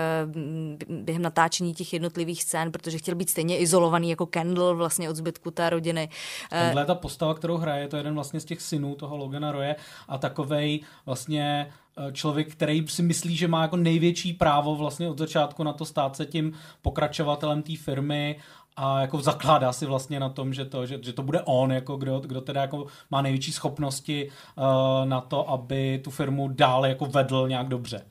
[0.89, 5.51] během natáčení těch jednotlivých scén, protože chtěl být stejně izolovaný jako Kendall vlastně od zbytku
[5.51, 6.09] té rodiny.
[6.49, 9.51] Kendall je ta postava, kterou hraje, to je jeden vlastně z těch synů toho Logana
[9.51, 9.75] Roye
[10.07, 11.71] a takovej vlastně
[12.11, 16.15] člověk, který si myslí, že má jako největší právo vlastně od začátku na to stát
[16.15, 18.39] se tím pokračovatelem té firmy
[18.77, 21.95] a jako zakládá si vlastně na tom, že to, že, že to bude on, jako
[21.95, 24.63] kdo, kdo teda jako má největší schopnosti uh,
[25.05, 28.05] na to, aby tu firmu dále jako vedl nějak dobře.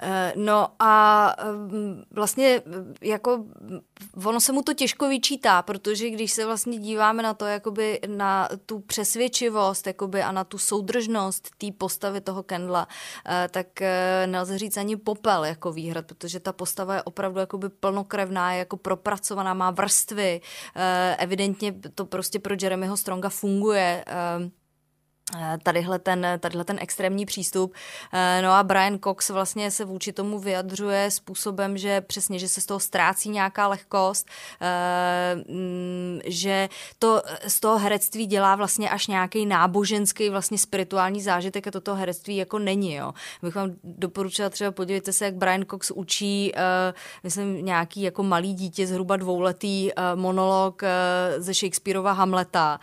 [0.00, 3.44] Eh, no a mm, vlastně mm, jako
[4.24, 8.48] ono se mu to těžko vyčítá, protože když se vlastně díváme na to, jakoby na
[8.66, 12.88] tu přesvědčivost jakoby a na tu soudržnost té postavy toho Kendla,
[13.26, 17.68] eh, tak eh, nelze říct ani popel jako výhrad, protože ta postava je opravdu jakoby
[17.68, 20.40] plnokrevná, je jako propracovaná, má vrstvy,
[21.18, 24.50] evidentně to prostě pro Jeremyho Stronga funguje, Eh,
[25.62, 27.74] tadyhle ten, tadyhle ten extrémní přístup.
[28.12, 32.60] Eh, no a Brian Cox vlastně se vůči tomu vyjadřuje způsobem, že přesně, že se
[32.60, 34.28] z toho ztrácí nějaká lehkost,
[34.60, 41.66] eh, mm, že to z toho herectví dělá vlastně až nějaký náboženský, vlastně spirituální zážitek
[41.66, 42.94] a toto herectví jako není.
[42.94, 43.12] Jo.
[43.42, 46.52] Bych vám doporučila třeba podívejte se, jak Brian Cox učí,
[47.22, 50.82] myslím, nějaký jako malý dítě, zhruba dvouletý monolog
[51.38, 52.80] ze Shakespeareova Hamleta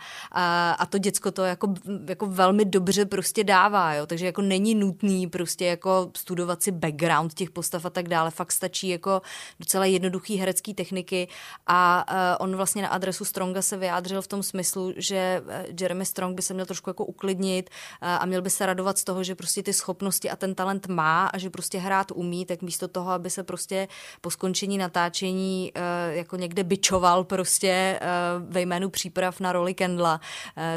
[0.78, 1.74] a to děcko to jako,
[2.08, 7.34] jako velmi dobře prostě dává, jo, takže jako není nutný prostě jako studovat si background
[7.34, 9.22] těch postav a tak dále, fakt stačí jako
[9.60, 11.28] docela jednoduchý herecký techniky.
[11.66, 15.42] A uh, on vlastně na adresu Stronga se vyjádřil v tom smyslu, že
[15.80, 19.24] Jeremy Strong by se měl trošku jako uklidnit a měl by se radovat z toho,
[19.24, 22.88] že prostě ty schopnosti a ten talent má a že prostě hrát umí, tak místo
[22.88, 23.88] toho, aby se prostě
[24.20, 25.72] po skončení natáčení
[26.10, 28.00] jako někde bičoval prostě
[28.38, 30.20] ve jménu příprav na roli Kendla,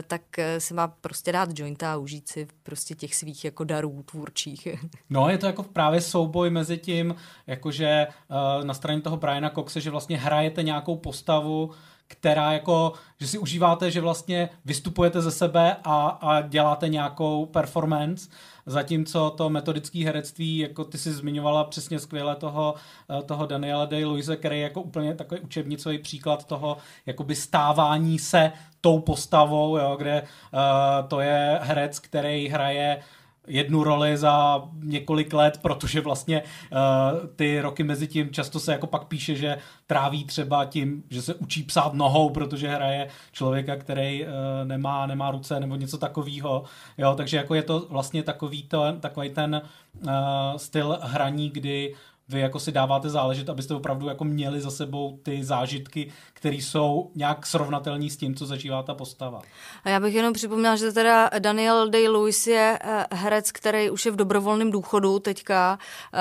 [0.08, 0.22] tak
[0.58, 4.68] si má prostě dát jointa a užít si prostě těch svých jako darů tvůrčích.
[5.10, 7.16] No, je to jako právě souboj mezi tím,
[7.48, 11.72] jakože uh, na straně toho Briana Coxe, že vlastně hrajete nějakou postavu,
[12.08, 18.30] která jako, že si užíváte, že vlastně vystupujete ze sebe a, a děláte nějakou performance,
[18.66, 22.76] zatímco to metodické herectví, jako ty si zmiňovala přesně skvěle toho,
[23.20, 28.52] eh, toho Daniela Day-Luise, který je jako úplně takový učebnicový příklad toho jakoby stávání se
[28.86, 33.00] tou postavou, jo, kde uh, to je herec, který hraje
[33.48, 38.88] jednu roli za několik let, protože vlastně uh, ty roky mezi tím často se jako
[38.88, 44.24] pak píše, že tráví třeba tím, že se učí psát nohou, protože hraje člověka, který
[44.24, 44.30] uh,
[44.64, 46.64] nemá, nemá ruce nebo něco takového.
[46.98, 49.62] Jo, takže jako je to vlastně takový, to, takový ten
[50.02, 50.12] uh,
[50.58, 51.96] styl hraní, kdy
[52.30, 57.12] vy jako si dáváte záležet, abyste opravdu jako měli za sebou ty zážitky, které jsou
[57.16, 59.42] nějak srovnatelné s tím, co zažívá ta postava.
[59.84, 64.12] A já bych jenom připomněla, že teda Daniel Day-Lewis je eh, herec, který už je
[64.12, 65.80] v dobrovolném důchodu teďka
[66.14, 66.18] eh,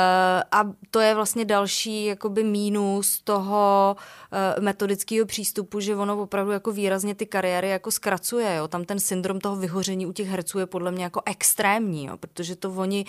[0.52, 3.96] a to je vlastně další jakoby mínus toho
[4.32, 8.54] eh, metodického přístupu, že ono opravdu jako výrazně ty kariéry jako zkracuje.
[8.54, 8.68] Jo.
[8.68, 12.56] Tam ten syndrom toho vyhoření u těch herců je podle mě jako extrémní, jo, protože
[12.56, 13.04] to oni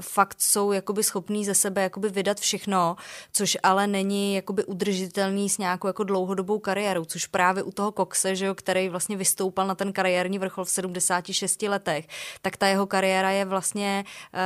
[0.00, 2.96] fakt jsou jakoby schopní ze sebe jakoby jakoby vydat všechno,
[3.32, 8.36] což ale není jakoby udržitelný s nějakou jako dlouhodobou kariérou, což právě u toho Coxe,
[8.36, 12.06] že jo, který vlastně vystoupal na ten kariérní vrchol v 76 letech,
[12.42, 14.40] tak ta jeho kariéra je vlastně uh,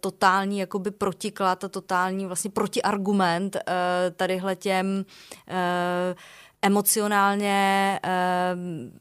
[0.00, 3.62] totální jakoby protiklad a totální vlastně protiargument uh,
[4.16, 5.04] tadyhle těm
[5.48, 6.14] uh,
[6.62, 8.00] emocionálně,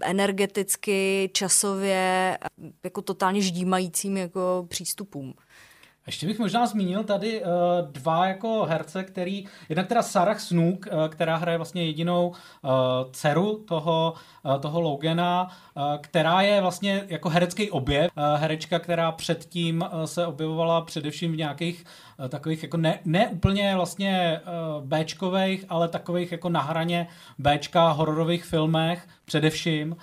[0.02, 2.38] energeticky, časově,
[2.84, 5.34] jako totálně ždímajícím jako přístupům.
[6.08, 7.48] Ještě bych možná zmínil tady uh,
[7.92, 12.72] dva jako herce, který, jednak teda Sarah Snook, uh, která hraje vlastně jedinou uh,
[13.12, 19.12] dceru toho, uh, toho Logana, uh, která je vlastně jako herecký objev, uh, herečka, která
[19.12, 21.86] předtím uh, se objevovala především v nějakých
[22.30, 24.42] takových jako ne, ne úplně vlastně
[24.80, 29.92] uh, Bčkových, ale takových jako na hraně Bčka hororových filmech především.
[29.92, 29.98] Uh,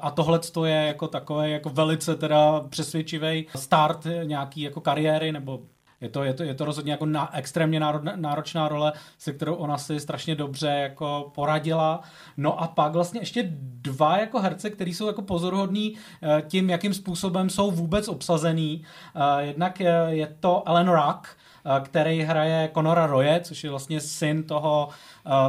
[0.00, 5.60] a tohle je jako takové jako velice teda přesvědčivý start nějaký jako kariéry nebo
[6.00, 7.80] je to, je to, je to rozhodně jako na, extrémně
[8.16, 12.00] náročná role, se kterou ona si strašně dobře jako poradila.
[12.36, 16.94] No a pak vlastně ještě dva jako herce, který jsou jako pozoruhodní eh, tím, jakým
[16.94, 18.82] způsobem jsou vůbec obsazený.
[19.14, 21.36] Eh, jednak je to Ellen Rock,
[21.84, 24.88] který hraje Conora Roye, což je vlastně syn toho,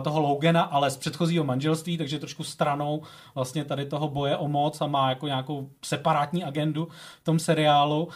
[0.03, 3.01] toho Logana, ale z předchozího manželství, takže trošku stranou
[3.35, 6.87] vlastně tady toho boje o moc a má jako nějakou separátní agendu
[7.21, 8.07] v tom seriálu,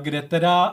[0.00, 0.72] kde teda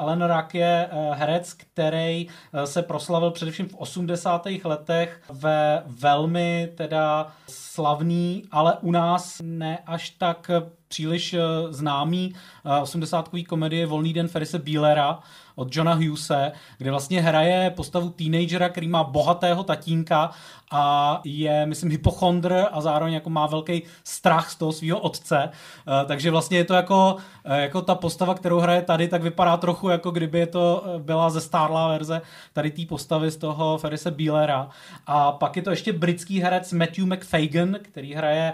[0.00, 2.28] Ellen Rack je herec, který
[2.64, 4.46] se proslavil především v 80.
[4.64, 10.50] letech ve velmi teda slavný, ale u nás ne až tak
[10.90, 11.34] příliš
[11.70, 12.34] známý
[12.82, 15.18] 80 komedie Volný den Ferise Bílera,
[15.54, 20.30] od Johna Hughese, kde vlastně hraje postavu teenagera, který má bohatého tatínka
[20.70, 25.50] a je, myslím, hypochondr a zároveň jako má velký strach z toho svého otce.
[25.50, 29.56] Uh, takže vlastně je to jako, uh, jako ta postava, kterou hraje tady, tak vypadá
[29.56, 33.78] trochu jako kdyby je to eh, byla ze stárlá verze tady té postavy z toho
[33.78, 34.68] Ferise Bílera.
[35.06, 38.52] A pak je to ještě britský herec Matthew McFagan, který hraje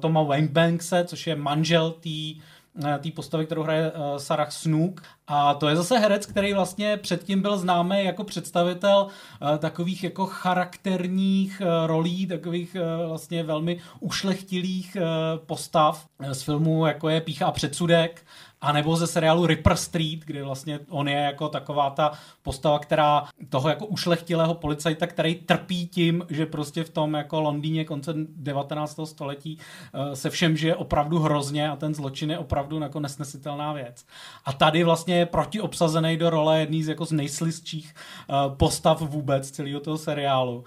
[0.00, 2.53] Toma Wangbankse, což je manžel té Eh,
[2.98, 5.02] té postavy, kterou hraje uh, Sarah Snook.
[5.26, 10.26] A to je zase herec, který vlastně předtím byl známý jako představitel uh, takových jako
[10.26, 14.96] charakterních uh, rolí, takových vlastně velmi ušlechtilých
[15.46, 18.26] postav z filmů, jako je Pícha a předsudek,
[18.60, 22.12] a nebo ze seriálu Ripper Street, kde vlastně on je jako taková ta
[22.44, 27.84] postava, která toho jako ušlechtilého policajta, který trpí tím, že prostě v tom jako Londýně
[27.84, 29.00] konce 19.
[29.04, 34.06] století uh, se všem žije opravdu hrozně a ten zločin je opravdu jako nesnesitelná věc.
[34.44, 37.94] A tady vlastně je protiobsazený do role jedný z jako z nejslistších
[38.28, 40.56] uh, postav vůbec celého toho seriálu.
[40.56, 40.64] Uh,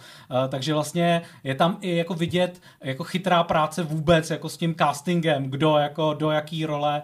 [0.49, 5.43] takže vlastně je tam i jako vidět jako chytrá práce vůbec jako s tím castingem,
[5.43, 7.01] kdo jako do jaký role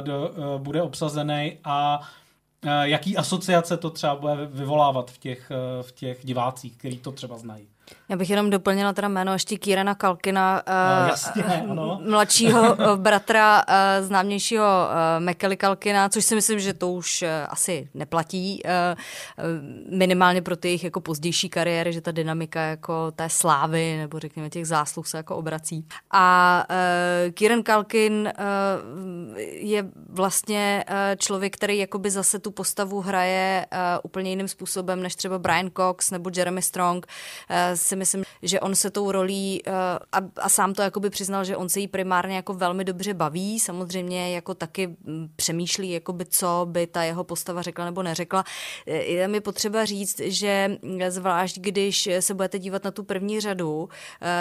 [0.00, 2.00] do, bude obsazený a
[2.82, 7.38] jaký asociace to třeba bude vyvolávat v těch, uh, v těch divácích, který to třeba
[7.38, 7.68] znají.
[8.08, 10.62] Já bych jenom doplnila teda jméno ještě Kírena Kalkina,
[11.02, 12.00] uh, jasně, ano.
[12.08, 17.88] mladšího bratra uh, známějšího uh, Mekely Kalkina, což si myslím, že to už uh, asi
[17.94, 18.70] neplatí, uh,
[19.98, 24.50] minimálně pro ty jejich jako pozdější kariéry, že ta dynamika jako té slávy nebo řekněme
[24.50, 25.86] těch zásluh se jako obrací.
[26.10, 33.66] A uh, Kieran Kalkin uh, je vlastně uh, člověk, který jakoby zase tu postavu hraje
[33.72, 37.06] uh, úplně jiným způsobem než třeba Brian Cox nebo Jeremy Strong.
[37.74, 39.72] Si myslím, že on se tou rolí uh,
[40.12, 43.60] a, a sám to jakoby přiznal, že on se jí primárně jako velmi dobře baví,
[43.60, 48.44] samozřejmě jako taky mm, přemýšlí, jakoby co by ta jeho postava řekla nebo neřekla.
[48.86, 50.76] Je mi potřeba říct, že
[51.08, 53.88] zvlášť když se budete dívat na tu první řadu, uh,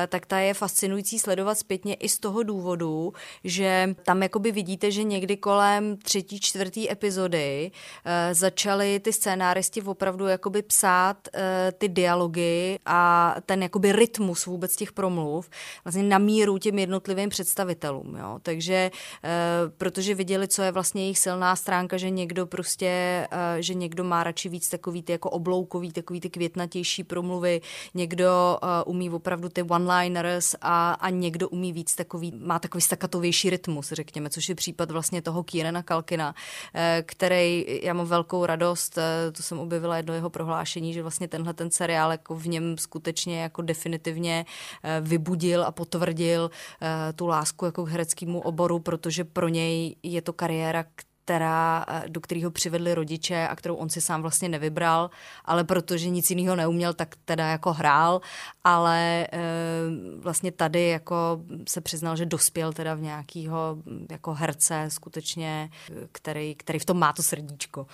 [0.07, 3.13] tak ta je fascinující sledovat zpětně i z toho důvodu,
[3.43, 7.71] že tam jakoby vidíte, že někdy kolem třetí, čtvrtý epizody
[8.31, 11.17] začali ty scénáristi opravdu jakoby psát
[11.77, 15.49] ty dialogy a ten jakoby rytmus vůbec těch promluv
[15.83, 18.15] vlastně na míru těm jednotlivým představitelům.
[18.15, 18.39] Jo?
[18.43, 18.91] Takže e,
[19.77, 23.27] protože viděli, co je vlastně jejich silná stránka, že někdo prostě, e,
[23.59, 27.61] že někdo má radši víc takový ty jako obloukový, takový ty květnatější promluvy,
[27.93, 33.49] někdo e, umí opravdu ty one-liners a, a někdo umí víc takový, má takový stakatovější
[33.49, 36.35] rytmus, řekněme, což je případ vlastně toho Kierena Kalkina,
[37.05, 38.97] který já mám velkou radost,
[39.31, 43.10] to jsem objevila jedno jeho prohlášení, že vlastně tenhle ten seriál jako v něm skutečně
[43.27, 44.45] jako definitivně
[44.83, 50.21] eh, vybudil a potvrdil eh, tu lásku jako k hereckému oboru, protože pro něj je
[50.21, 50.85] to kariéra,
[51.25, 55.09] která, eh, do kterého přivedli rodiče a kterou on si sám vlastně nevybral,
[55.45, 58.21] ale protože nic jiného neuměl, tak teda jako hrál,
[58.63, 59.39] ale e,
[60.19, 63.77] vlastně tady jako se přiznal, že dospěl teda v nějakého
[64.11, 65.69] jako herce skutečně,
[66.11, 67.87] který, který v tom má to srdíčko.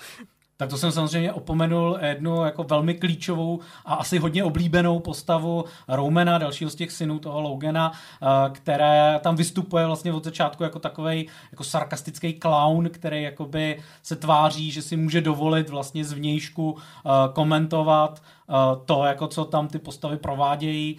[0.58, 6.38] Tak to jsem samozřejmě opomenul jednu jako velmi klíčovou a asi hodně oblíbenou postavu Romana,
[6.38, 11.28] dalšího z těch synů toho Logana, eh, které tam vystupuje vlastně od začátku jako takový
[11.52, 18.22] jako sarkastický clown, který jakoby se tváří, že si může dovolit vlastně zvnějšku eh, komentovat
[18.86, 20.98] to, jako co tam ty postavy provádějí,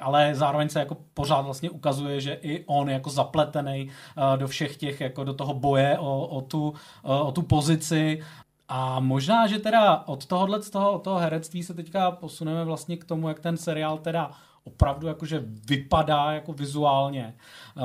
[0.00, 3.90] ale zároveň se jako pořád vlastně ukazuje, že i on jako zapletený
[4.36, 8.22] do všech těch, jako do toho boje o, o, tu, o tu pozici
[8.68, 12.96] a možná, že teda od tohohle, z toho, od toho herectví se teďka posuneme vlastně
[12.96, 14.30] k tomu, jak ten seriál teda
[14.64, 17.34] opravdu jakože vypadá jako vizuálně.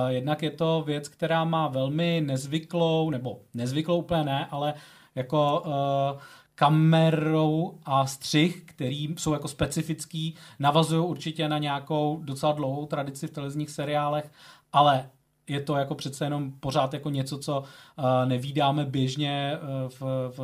[0.08, 4.74] Jednak je to věc, která má velmi nezvyklou, nebo nezvyklou úplně ne, ale
[5.16, 6.22] jako uh,
[6.56, 13.32] kamerou a střih, který jsou jako specifický, navazují určitě na nějakou docela dlouhou tradici v
[13.32, 14.32] televizních seriálech,
[14.74, 15.10] ale
[15.48, 20.02] je to jako přece jenom pořád jako něco, co uh, nevídáme běžně uh, v,
[20.38, 20.40] v,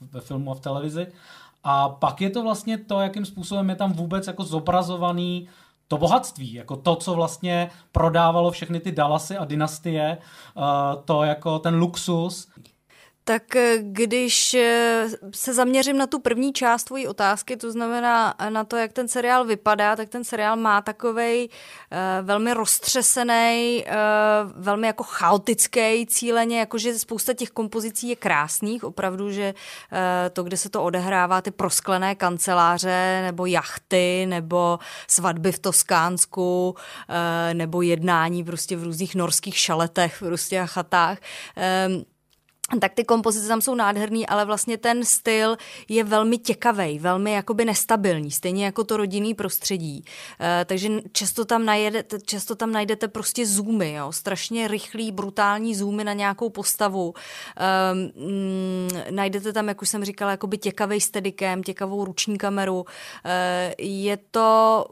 [0.00, 1.06] ve filmu a v televizi.
[1.64, 5.48] A pak je to vlastně to, jakým způsobem je tam vůbec jako zobrazovaný
[5.88, 10.18] to bohatství, jako to, co vlastně prodávalo všechny ty Dallasy a dynastie,
[10.56, 10.62] uh,
[11.04, 12.48] to jako ten luxus,
[13.24, 18.50] tak eh, když eh, se zaměřím na tu první část tvojí otázky, to znamená eh,
[18.50, 24.62] na to, jak ten seriál vypadá, tak ten seriál má takovej uh, velmi roztřesený, uh,
[24.62, 29.98] velmi jako chaotický cíleně, jakože spousta těch kompozicí je krásných, opravdu, že uh,
[30.32, 37.14] to, kde se to odehrává, ty prosklené kanceláře, nebo jachty, nebo svatby v Toskánsku, uh,
[37.54, 41.18] nebo jednání prostě v různých norských šaletech prostě a chatách.
[41.88, 42.11] Um,
[42.80, 45.56] tak ty kompozice tam jsou nádherný, ale vlastně ten styl
[45.88, 50.04] je velmi těkavý, velmi jakoby nestabilní, stejně jako to rodinný prostředí.
[50.40, 54.12] E, takže často tam, najedete, často tam najdete prostě zoomy, jo?
[54.12, 57.14] strašně rychlý, brutální zoomy na nějakou postavu.
[57.56, 62.84] E, mm, najdete tam, jak už jsem říkala, jakoby těkavý stedikem, těkavou ruční kameru.
[63.24, 64.84] E, je to,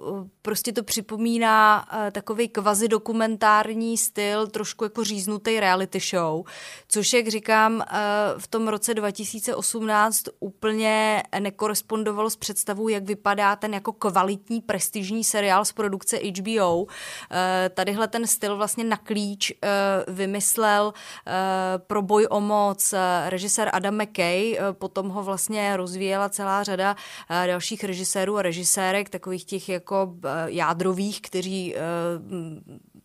[0.42, 6.42] prostě to připomíná e, takový kvazi dokumentární styl, trošku jako říznutý reality show,
[6.88, 13.56] což, jak říkám, říkám, eh, v tom roce 2018 úplně nekorespondovalo s představou, jak vypadá
[13.56, 16.86] ten jako kvalitní prestižní seriál z produkce HBO.
[17.30, 19.68] Eh, tadyhle ten styl vlastně na klíč eh,
[20.08, 20.92] vymyslel
[21.86, 22.94] pro boj o moc
[23.28, 26.96] režisér Adam McKay, potom ho vlastně rozvíjela celá řada
[27.46, 30.14] dalších režisérů a režisérek, takových těch jako
[30.46, 31.74] jádrových, kteří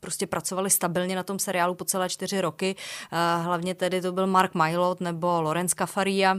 [0.05, 2.75] prostě pracovali stabilně na tom seriálu po celé čtyři roky.
[3.41, 6.37] Hlavně tedy to byl Mark Mylot nebo Lorenz Cafaria.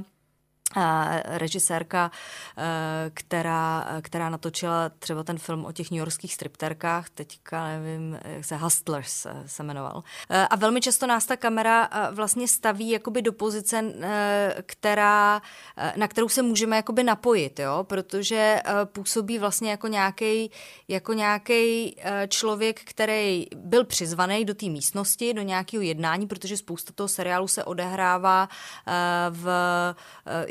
[1.24, 2.11] Režisérka,
[3.14, 9.26] která, která natočila třeba ten film o těch newyorských stripterkách, teďka nevím, jak se Hustlers
[9.46, 10.02] se jmenoval.
[10.50, 13.92] A velmi často nás ta kamera vlastně staví jakoby do pozice,
[14.66, 15.42] která,
[15.96, 17.85] na kterou se můžeme jakoby napojit, jo?
[17.85, 20.50] protože působí vlastně jako nějaký
[20.88, 21.96] jako nějaký
[22.29, 27.64] člověk, který byl přizvaný do té místnosti, do nějakého jednání, protože spousta toho seriálu se
[27.64, 28.48] odehrává
[29.31, 29.46] v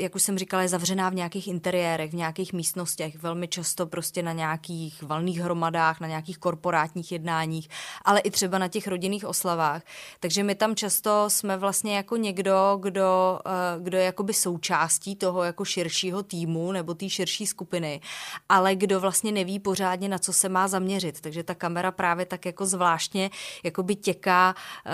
[0.05, 4.23] jak už jsem říkala, je zavřená v nějakých interiérech, v nějakých místnostech, velmi často prostě
[4.23, 7.69] na nějakých valných hromadách, na nějakých korporátních jednáních,
[8.05, 9.81] ale i třeba na těch rodinných oslavách.
[10.19, 15.43] Takže my tam často jsme vlastně jako někdo, kdo, eh, kdo je jakoby součástí toho
[15.43, 18.01] jako širšího týmu nebo té širší skupiny,
[18.49, 21.21] ale kdo vlastně neví pořádně, na co se má zaměřit.
[21.21, 23.29] Takže ta kamera právě tak jako zvláštně
[23.63, 24.91] jakoby těká, eh,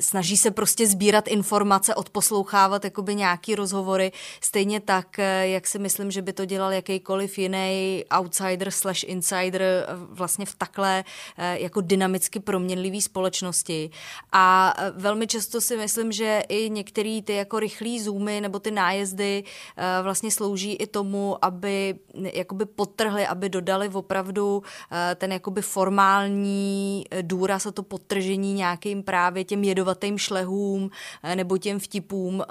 [0.00, 4.12] snaží se prostě sbírat informace, odposlouchávat jakoby nějaký rozhovor rozhovory.
[4.40, 9.62] Stejně tak, eh, jak si myslím, že by to dělal jakýkoliv jiný outsider slash insider
[9.62, 11.04] eh, vlastně v takhle
[11.38, 13.90] eh, jako dynamicky proměnlivý společnosti.
[14.32, 19.44] A velmi často si myslím, že i některé ty jako rychlé zoomy nebo ty nájezdy
[20.02, 24.62] vlastně slouží i tomu, aby jakoby potrhli, aby dodali opravdu
[25.16, 30.90] ten jakoby formální důraz a to potržení nějakým právě těm jedovatým šlehům
[31.34, 32.44] nebo těm vtipům,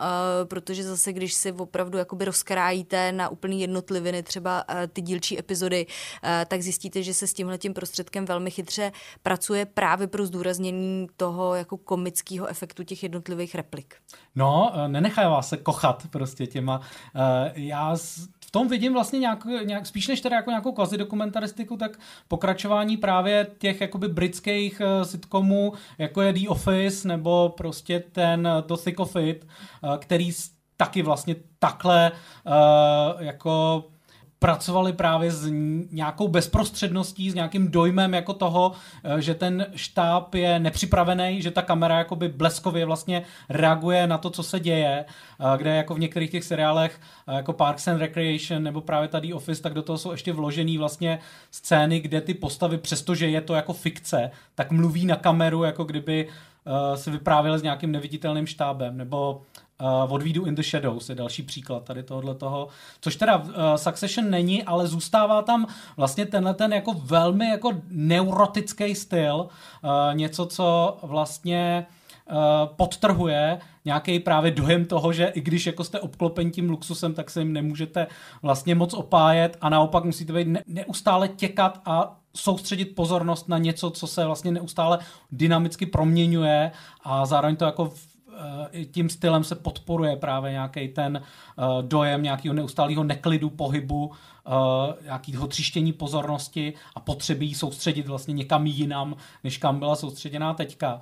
[0.44, 5.86] protože zase když si opravdu jakoby rozkrájíte na úplný jednotliviny třeba uh, ty dílčí epizody,
[5.86, 8.92] uh, tak zjistíte, že se s tímhle tím prostředkem velmi chytře
[9.24, 13.96] pracuje právě pro zdůraznění toho jako komického efektu těch jednotlivých replik.
[14.36, 16.78] No, eh, nenechává se kochat prostě těma.
[16.80, 16.84] Uh,
[17.56, 17.96] já
[18.46, 22.98] v tom vidím vlastně nějak, nějak spíš než teda jako nějakou kvazi dokumentaristiku, tak pokračování
[22.98, 29.00] právě těch jakoby britských uh, sitcomů, jako je The Office, nebo prostě ten The Thick
[29.00, 29.48] of It,
[29.84, 30.32] uh, který
[30.80, 32.12] taky vlastně takhle
[32.46, 33.84] uh, jako
[34.40, 35.50] pracovali právě s
[35.92, 38.72] nějakou bezprostředností, s nějakým dojmem jako toho,
[39.04, 44.30] eh, že ten štáb je nepřipravený, že ta kamera jakoby bleskově vlastně reaguje na to,
[44.30, 48.82] co se děje, eh, kde jako v některých těch seriálech jako Parks and Recreation nebo
[48.82, 51.20] právě tady Office, tak do toho jsou ještě vložený vlastně
[51.52, 56.28] scény, kde ty postavy, přestože je to jako fikce, tak mluví na kameru, jako kdyby
[56.96, 59.42] se vyprávěli s nějakým neviditelným štábem, nebo
[59.82, 62.68] Uh, We Do in the Shadows je další příklad tady tohohle toho,
[63.02, 65.68] což teda uh, Succession není, ale zůstává tam
[65.98, 69.48] vlastně tenhle ten jako velmi jako neurotický styl,
[69.84, 71.86] uh, něco, co vlastně
[72.32, 72.36] uh,
[72.76, 77.42] podtrhuje nějaký právě dojem toho, že i když jako jste obklopeni tím luxusem, tak se
[77.42, 78.08] jim nemůžete
[78.42, 83.90] vlastně moc opájet a naopak musíte být ne- neustále těkat a soustředit pozornost na něco,
[83.90, 85.00] co se vlastně neustále
[85.32, 86.72] dynamicky proměňuje
[87.04, 87.92] a zároveň to jako
[88.72, 94.12] Eh, tím stylem se podporuje právě nějaký ten eh, dojem nějakého neustálého neklidu, pohybu,
[94.48, 101.02] eh, nějakého tříštění pozornosti a potřeby soustředit vlastně někam jinam, než kam byla soustředěná teďka.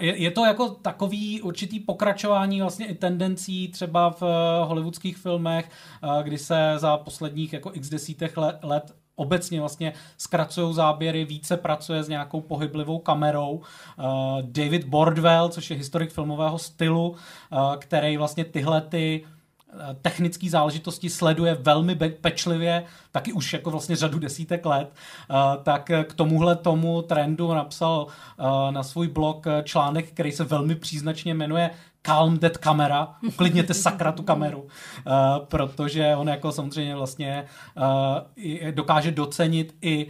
[0.00, 4.22] Je to jako takový určitý pokračování vlastně i tendencí třeba v
[4.64, 5.70] hollywoodských filmech,
[6.22, 12.08] kdy se za posledních jako x desítek let obecně vlastně zkracují záběry, více pracuje s
[12.08, 13.50] nějakou pohyblivou kamerou.
[13.50, 19.24] Uh, David Bordwell, což je historik filmového stylu, uh, který vlastně tyhle ty
[20.02, 24.92] technické záležitosti sleduje velmi pečlivě, taky už jako vlastně řadu desítek let,
[25.62, 28.06] tak k tomuhle tomu trendu napsal
[28.70, 31.70] na svůj blog článek, který se velmi příznačně jmenuje
[32.02, 34.68] calm that kamera, uklidněte sakra tu kameru,
[35.38, 37.44] protože on jako samozřejmě vlastně
[38.70, 40.06] dokáže docenit i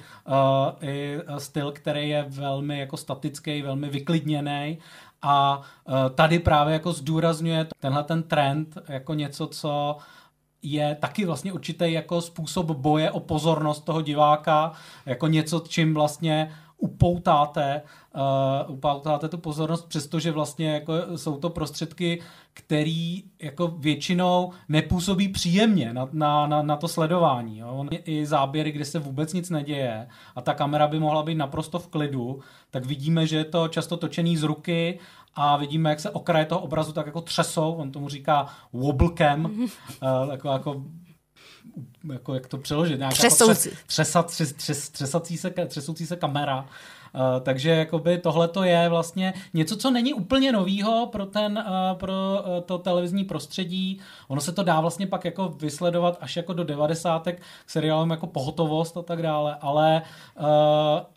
[1.38, 4.78] styl, který je velmi jako statický, velmi vyklidněný
[5.22, 9.96] a uh, tady právě jako zdůrazňuje tenhle ten trend jako něco, co
[10.62, 14.72] je taky vlastně určitý jako způsob boje o pozornost toho diváka,
[15.06, 17.82] jako něco, čím vlastně upoutáte,
[18.66, 22.22] uh, upoutáte tu pozornost, přestože vlastně jako jsou to prostředky,
[22.54, 27.58] který jako většinou nepůsobí příjemně na, na, na, na to sledování.
[27.58, 27.68] Jo.
[27.68, 31.78] On i záběry, kde se vůbec nic neděje a ta kamera by mohla být naprosto
[31.78, 34.98] v klidu, tak vidíme, že je to často točený z ruky
[35.34, 39.66] a vidíme, jak se okraje toho obrazu tak jako třesou, on tomu říká wobble uh,
[40.30, 40.84] jako, jako
[42.12, 43.68] jako jak to přeložit, nějaká třesoucí.
[43.68, 46.68] Jako třes, třesat, třes, třes, třesací se, třesoucí se kamera
[47.42, 52.78] takže jakoby tohle to je vlastně něco, co není úplně novýho pro ten, pro to
[52.78, 54.00] televizní prostředí.
[54.28, 58.26] Ono se to dá vlastně pak jako vysledovat až jako do devadesátek k seriálům jako
[58.26, 60.02] Pohotovost a tak dále, ale,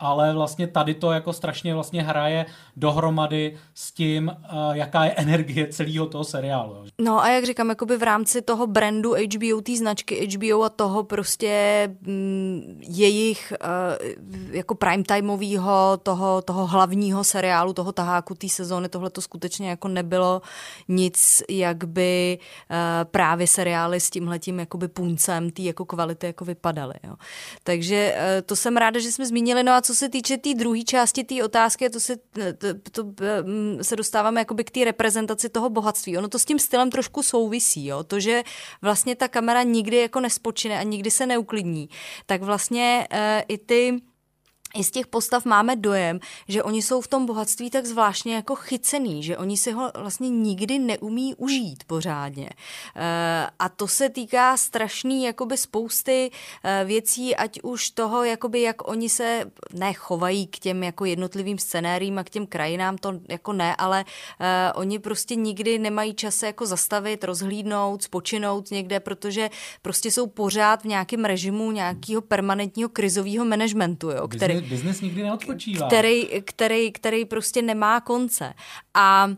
[0.00, 4.36] ale vlastně tady to jako strašně vlastně hraje dohromady s tím,
[4.72, 6.84] jaká je energie celého toho seriálu.
[7.00, 11.04] No a jak říkám, jakoby v rámci toho brandu HBO, té značky HBO a toho
[11.04, 14.10] prostě mm, jejich uh,
[14.50, 20.42] jako primetimeového, toho, toho hlavního seriálu, toho taháku té sezóny, tohle to skutečně jako nebylo
[20.88, 26.94] nic, jak by uh, právě seriály s tímhletím jakoby puncem té jako kvality jako vypadaly.
[27.04, 27.14] Jo.
[27.64, 29.62] Takže uh, to jsem ráda, že jsme zmínili.
[29.62, 33.02] No a co se týče té tý druhé části té otázky, to se, to, to,
[33.02, 33.24] to,
[33.82, 36.18] se dostáváme jakoby k té reprezentaci toho bohatství.
[36.18, 37.86] Ono to s tím stylem trošku souvisí.
[37.86, 38.04] Jo.
[38.04, 38.42] To, že
[38.82, 41.88] vlastně ta kamera nikdy jako nespočine a nikdy se neuklidní,
[42.26, 43.18] tak vlastně uh,
[43.48, 44.00] i ty
[44.74, 48.54] i z těch postav máme dojem, že oni jsou v tom bohatství tak zvláštně jako
[48.54, 52.50] chycený, že oni si ho vlastně nikdy neumí užít pořádně.
[52.96, 56.30] Eh, a to se týká strašný jakoby spousty
[56.64, 62.18] eh, věcí, ať už toho, jakoby jak oni se nechovají k těm jako jednotlivým scenériím
[62.18, 64.46] a k těm krajinám, to jako ne, ale uh,
[64.80, 69.50] oni prostě nikdy nemají čas se jako zastavit, rozhlídnout, spočinout někde, protože
[69.82, 75.86] prostě jsou pořád v nějakém režimu nějakého permanentního krizového managementu, jo, který Biznes nikdy neodpočívá.
[75.86, 78.54] Který, který, který prostě nemá konce.
[78.94, 79.28] A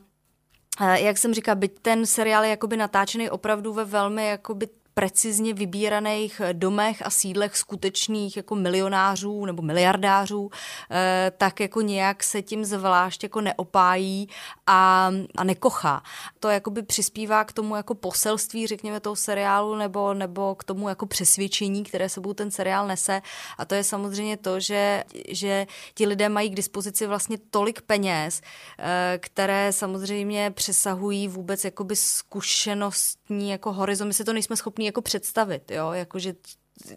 [0.94, 4.68] jak jsem říkala, byť ten seriál je jakoby natáčený opravdu ve velmi jakoby
[4.98, 10.50] precizně vybíraných domech a sídlech skutečných jako milionářů nebo miliardářů,
[10.90, 14.28] eh, tak jako nějak se tím zvlášť jako neopájí
[14.66, 16.02] a, a nekochá.
[16.40, 21.06] To jakoby přispívá k tomu jako poselství, řekněme, toho seriálu nebo, nebo k tomu jako
[21.06, 23.22] přesvědčení, které sebou ten seriál nese.
[23.58, 28.40] A to je samozřejmě to, že, že ti lidé mají k dispozici vlastně tolik peněz,
[28.78, 34.08] eh, které samozřejmě přesahují vůbec jakoby zkušenostní jako horizont.
[34.08, 36.34] My si to nejsme schopni jako představit, jo, jakože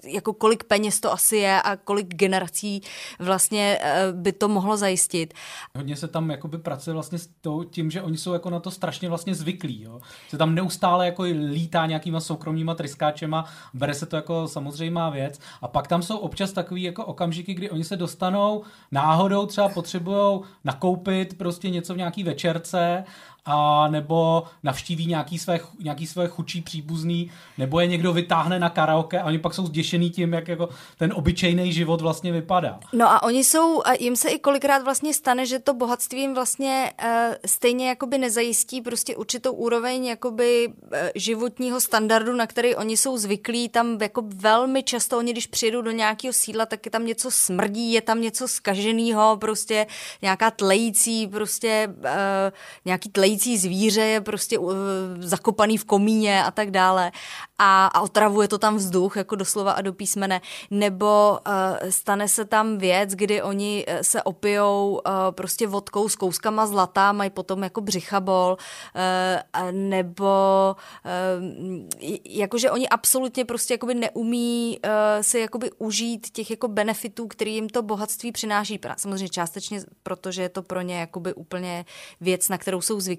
[0.04, 2.82] jako kolik peněz to asi je a kolik generací
[3.20, 5.34] vlastně eh, by to mohlo zajistit.
[5.76, 7.30] Hodně se tam jakoby pracuje vlastně s
[7.70, 9.82] tím, že oni jsou jako na to strašně vlastně zvyklí.
[9.82, 10.00] Jo?
[10.30, 15.40] Se tam neustále jako lítá nějakýma soukromýma tryskáčema, bere se to jako samozřejmá věc.
[15.62, 20.42] A pak tam jsou občas takový jako okamžiky, kdy oni se dostanou náhodou třeba potřebují
[20.64, 23.04] nakoupit prostě něco v nějaký večerce
[23.46, 29.20] a nebo navštíví nějaký své, nějaký své chučí příbuzný, nebo je někdo vytáhne na karaoke
[29.20, 32.80] a oni pak jsou zděšený tím, jak jako ten obyčejný život vlastně vypadá.
[32.94, 36.34] No a oni jsou, a jim se i kolikrát vlastně stane, že to bohatství jim
[36.34, 37.10] vlastně uh,
[37.46, 43.70] stejně jakoby nezajistí prostě určitou úroveň jakoby uh, životního standardu, na který oni jsou zvyklí,
[43.70, 47.94] tam jako velmi často oni, když přijedou do nějakého sídla, tak je tam něco smrdí,
[47.94, 49.88] je tam něco skaženého, prostě
[50.22, 52.06] nějaká tlející, prostě uh,
[52.86, 54.74] nějaký tlející tlející zvíře je prostě uh,
[55.20, 57.12] zakopaný v komíně a tak dále
[57.60, 62.46] a, a otravuje to tam vzduch, jako doslova a do písmene, nebo uh, stane se
[62.46, 65.02] tam věc, kdy oni uh, se opijou uh,
[65.32, 70.76] prostě vodkou s kouskama zlata, mají potom jako břichabol, uh, nebo
[71.06, 77.56] uh, jakože oni absolutně prostě jakoby neumí uh, si jakoby užít těch jako benefitů, který
[77.56, 78.80] jim to bohatství přináší.
[78.98, 81.86] Samozřejmě částečně, protože je to pro ně jakoby úplně
[82.22, 83.19] věc, na kterou jsou zvyklí.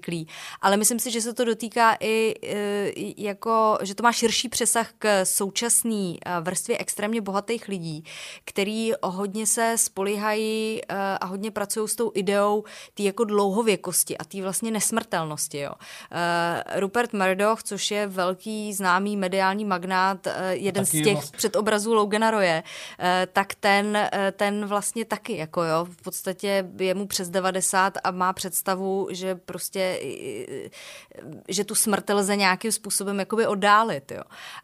[0.61, 4.89] Ale myslím si, že se to dotýká i uh, jako, že to má širší přesah
[4.99, 8.03] k současné eh, vrstvě extrémně bohatých lidí,
[8.45, 14.23] který hodně se spolíhají eh, a hodně pracují s tou ideou té jako dlouhověkosti a
[14.23, 15.59] té vlastně nesmrtelnosti.
[15.59, 15.71] Jo.
[16.75, 21.37] Rupert Murdoch, což je velký známý mediální magnát, jeden z těch vlastně...
[21.37, 22.63] předobrazů Logana Roye,
[23.33, 28.33] tak ten, ten vlastně taky, jako jo, v podstatě je mu přes 90 a má
[28.33, 29.90] představu, že prostě,
[31.47, 34.21] že tu smrt lze nějakým způsobem jakoby oddálit, jo.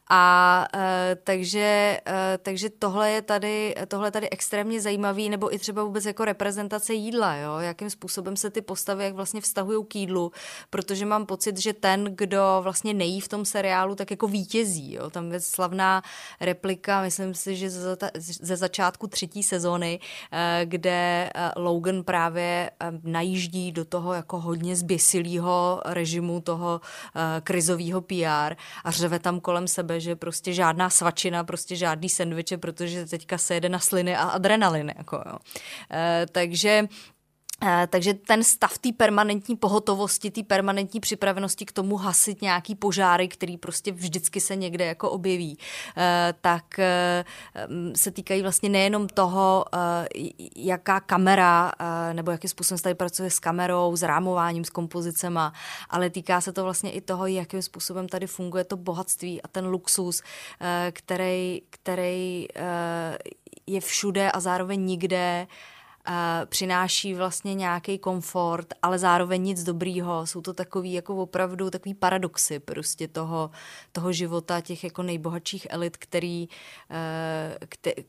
[0.10, 5.60] A e, takže, e, takže tohle je tady, tohle je tady extrémně zajímavý, nebo i
[5.60, 7.58] třeba vůbec jako reprezentace jídla, jo?
[7.58, 10.32] jakým způsobem se ty postavy jak vlastně vztahují k jídlu,
[10.70, 14.94] protože mám pocit, že ten, kdo vlastně nejí v tom seriálu, tak jako vítězí.
[14.94, 15.10] Jo?
[15.10, 16.04] Tam je slavná
[16.42, 20.00] replika, myslím si, že ze, začátku třetí sezóny,
[20.32, 22.72] e, kde Logan právě
[23.04, 24.76] najíždí do toho jako hodně
[25.18, 26.82] zběsilého režimu toho
[27.16, 32.58] e, krizového PR a řve tam kolem sebe, že prostě žádná svačina, prostě žádný sendviče,
[32.58, 34.94] protože teďka se jede na sliny a adrenaliny.
[34.98, 35.38] Jako, jo.
[35.92, 36.88] E, takže
[37.90, 43.58] takže ten stav té permanentní pohotovosti, té permanentní připravenosti k tomu hasit nějaký požáry, který
[43.58, 45.58] prostě vždycky se někde jako objeví,
[45.98, 47.26] eh, tak eh,
[47.68, 49.66] mm, se týkají vlastně nejenom toho,
[50.56, 51.72] jaká kamera
[52.14, 55.54] nebo jakým způsobem se tady pracuje s kamerou, s rámováním, s kompozicema,
[55.90, 59.68] ale týká se to vlastně i toho, jakým způsobem tady funguje to bohatství a ten
[59.68, 60.22] luxus,
[60.92, 62.48] který, který
[63.68, 65.48] je všude a zároveň nikde
[66.46, 70.28] přináší vlastně nějaký komfort, ale zároveň nic dobrýho.
[70.28, 73.50] Jsou to takový jako opravdu takový paradoxy prostě toho,
[73.92, 76.48] toho života těch jako nejbohatších elit, který,
[76.90, 77.58] eh,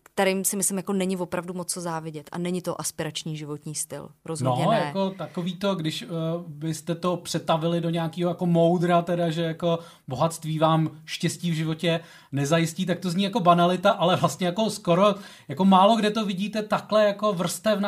[0.03, 2.28] kterým si myslím jako není opravdu moc co závidět.
[2.32, 4.09] A není to aspirační životní styl.
[4.24, 4.82] Rozhodně no, ne.
[4.86, 6.09] jako takový to, když uh,
[6.46, 9.78] byste to přetavili do nějakého jako moudra, teda, že jako
[10.09, 12.01] bohatství vám štěstí v životě
[12.32, 15.14] nezajistí, tak to zní jako banalita, ale vlastně jako skoro,
[15.49, 17.32] jako málo kde to vidíte takhle jako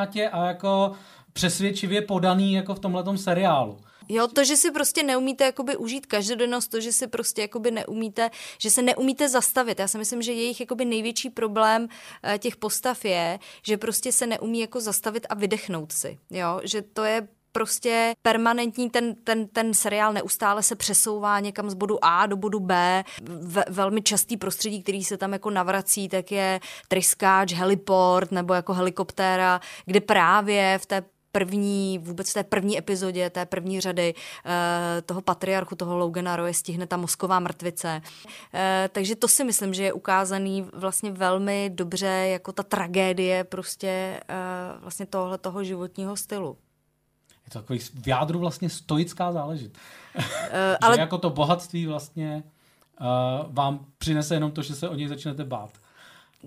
[0.01, 0.93] vrstevnatě a jako
[1.33, 3.79] přesvědčivě podaný jako v tomhletom seriálu.
[4.09, 8.31] Jo, to, že si prostě neumíte jakoby užít každodennost, to, že si prostě jakoby neumíte,
[8.59, 9.79] že se neumíte zastavit.
[9.79, 11.89] Já si myslím, že jejich jakoby největší problém
[12.23, 16.19] eh, těch postav je, že prostě se neumí jako zastavit a vydechnout si.
[16.31, 21.75] Jo, že to je prostě permanentní, ten, ten, ten seriál neustále se přesouvá někam z
[21.75, 23.05] bodu A do bodu B.
[23.23, 28.75] Ve, velmi častý prostředí, který se tam jako navrací, tak je tryskáč, heliport nebo jako
[28.75, 34.51] helikoptéra, kde právě v té první, vůbec v té první epizodě, té první řady uh,
[35.07, 38.03] toho patriarchu, toho Logana Roye stihne ta mozková mrtvice.
[38.05, 38.61] Uh,
[38.93, 44.83] takže to si myslím, že je ukázaný vlastně velmi dobře jako ta tragédie prostě uh,
[44.83, 46.57] vlastně tohle toho životního stylu.
[47.51, 49.81] Je to takový v jádru vlastně stoická záležitost.
[50.15, 50.99] Uh, ale...
[50.99, 52.43] jako to bohatství vlastně
[53.01, 55.71] uh, vám přinese jenom to, že se o něj začnete bát.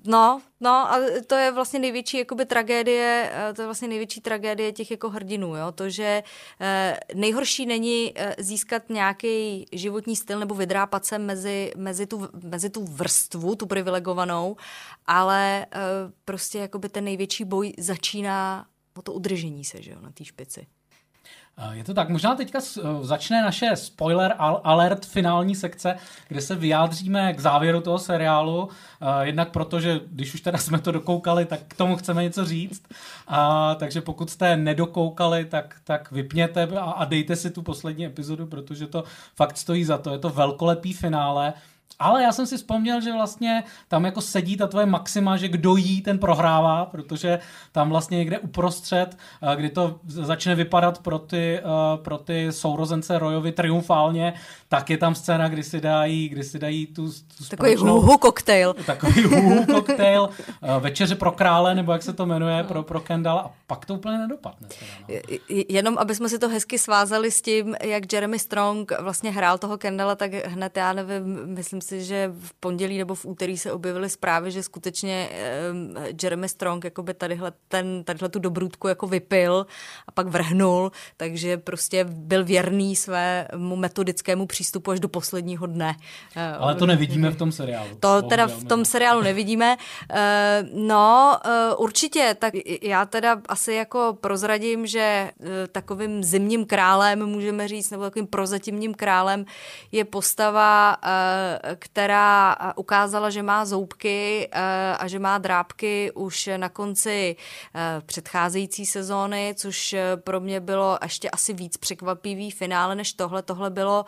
[0.06, 4.92] No, no a to je vlastně největší jakoby tragédie, to je vlastně největší tragédie těch
[4.92, 6.24] jako hrdinů, jo, to, že
[6.62, 12.70] eh, nejhorší není eh, získat nějaký životní styl nebo vydrápat se mezi, mezi, tu, mezi
[12.70, 14.56] tu vrstvu, tu privilegovanou,
[15.06, 15.80] ale eh,
[16.26, 20.68] prostě jakoby ten největší boj začíná o to udržení se, že jo, na té špici.
[21.58, 25.96] Eh, je to tak, možná teďka eh, začne naše spoiler alert finální sekce,
[26.28, 30.80] kde se vyjádříme k závěru toho seriálu, eh, jednak proto, že když už teda jsme
[30.80, 32.84] to dokoukali, tak k tomu chceme něco říct,
[33.28, 38.46] a, takže pokud jste nedokoukali, tak, tak vypněte a, a dejte si tu poslední epizodu,
[38.46, 39.04] protože to
[39.36, 41.54] fakt stojí za to, je to velkolepý finále,
[42.00, 45.76] ale já jsem si vzpomněl, že vlastně tam jako sedí ta tvoje maxima, že kdo
[45.76, 47.40] jí, ten prohrává, protože
[47.72, 51.64] tam vlastně někde uprostřed, eh, kdy to začne vypadat pro ty, eh,
[51.98, 54.34] pro ty sourozence Royovi triumfálně,
[54.70, 58.74] tak je tam scéna, kdy si dají, kdy si dají tu, tu Takový huhu koktejl.
[58.86, 60.30] Takový huhu koktejl,
[60.62, 63.94] eh, večeře pro krále, nebo jak se to jmenuje, pro, pro Kendall a pak to
[63.94, 64.68] úplně nedopadne.
[64.68, 65.36] Teda, no.
[65.70, 69.78] Jenom, aby jsme si to hezky svázali s tím, jak Jeremy Strong vlastně hrál toho
[69.78, 74.10] Kendalla, tak hned, já nevím, myslím si, že v pondělí nebo v úterý se objevily
[74.10, 75.30] zprávy, že skutečně
[75.72, 79.66] um, Jeremy Strong jakoby tadyhle, ten, tadyhle tu dobrůdku jako vypil
[80.08, 85.96] a pak vrhnul, takže prostě byl věrný svému metodickému přístupu až do posledního dne.
[86.60, 87.90] Ale to nevidíme v tom seriálu.
[88.00, 89.78] To teda v tom seriálu nevidíme.
[90.12, 90.18] Uh,
[90.88, 97.68] no, uh, určitě, tak já teda asi jako prozradím, že uh, takovým zimním králem, můžeme
[97.68, 99.46] říct, nebo takovým prozatímním králem
[99.92, 100.98] je postava,
[101.80, 104.50] která ukázala, že má zoubky
[105.00, 107.36] a že má drápky už na konci
[108.06, 113.42] předcházející sezóny, což pro mě bylo ještě asi víc překvapivý finále než tohle.
[113.42, 114.06] Tohle bylo,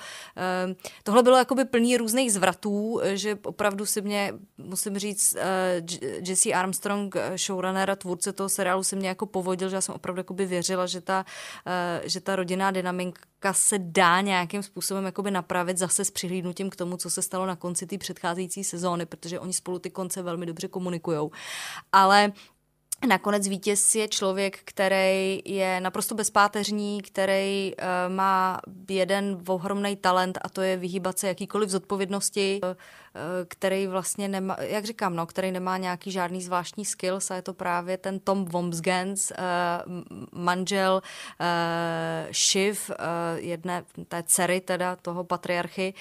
[1.04, 5.38] tohle bylo jakoby plný různých zvratů, že opravdu si mě, musím říct,
[6.28, 10.24] Jesse Armstrong, showrunner a tvůrce toho seriálu, si mě jako povodil, že já jsem opravdu
[10.46, 11.26] věřila, že ta,
[12.04, 17.10] že ta rodinná dynamika se dá nějakým způsobem napravit zase s přihlídnutím k tomu, co
[17.10, 21.30] se stalo na konci té předcházející sezóny, protože oni spolu ty konce velmi dobře komunikují.
[21.92, 22.32] Ale
[23.08, 30.50] Nakonec vítěz je člověk, který je naprosto bezpáteřní, který uh, má jeden ohromný talent a
[30.50, 32.60] to je vyhýbat se jakýkoliv zodpovědnosti.
[32.64, 32.76] Eh,
[33.48, 37.54] který vlastně nemá, jak říkám, no, který nemá nějaký žádný zvláštní skills a je to
[37.54, 39.36] právě ten Tom Womsgens, eh,
[40.32, 41.02] manžel
[41.40, 42.92] eh, Shiv,
[43.36, 45.94] jedné té dcery teda toho patriarchy.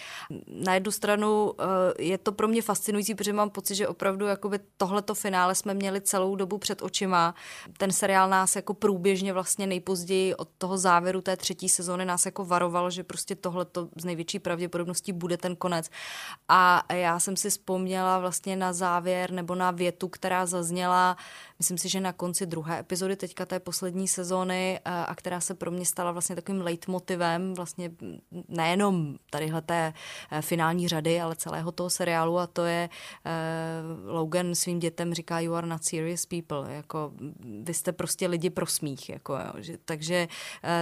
[0.46, 1.52] Na jednu stranu
[1.98, 6.00] je to pro mě fascinující, protože mám pocit, že opravdu jakoby tohleto finále jsme měli
[6.00, 7.34] celou dobu před očima.
[7.78, 12.44] Ten seriál nás jako průběžně vlastně nejpozději od toho závěru té třetí sezóny nás jako
[12.44, 15.90] varoval, že prostě tohleto z největší pravděpodobností bude ten konec.
[16.48, 21.16] A já jsem si vzpomněla vlastně na závěr nebo na větu, která zazněla,
[21.58, 25.54] myslím si, že na konci druhé epizody teďka té poslední sezóny eh, a která se
[25.54, 27.90] pro mě stala vlastně takovým leitmotivem vlastně
[28.48, 29.92] nejenom tadyhle té
[30.30, 35.40] eh, finální řady, ale celého toho seriálu a to je uh, Logan svým dětem říká
[35.40, 37.12] you are not serious people, jako
[37.62, 40.28] vy jste prostě lidi pro smích, jako jo, že, takže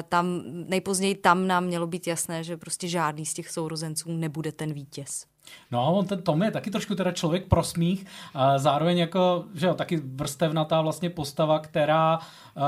[0.08, 4.72] tam nejpozději tam nám mělo být jasné, že prostě žádný z těch sourozenců nebude ten
[4.72, 5.31] vítěz.
[5.70, 8.06] No a on ten Tom je taky trošku teda člověk pro smích,
[8.56, 12.62] zároveň jako, že jo, taky vrstevnatá vlastně postava, která uh,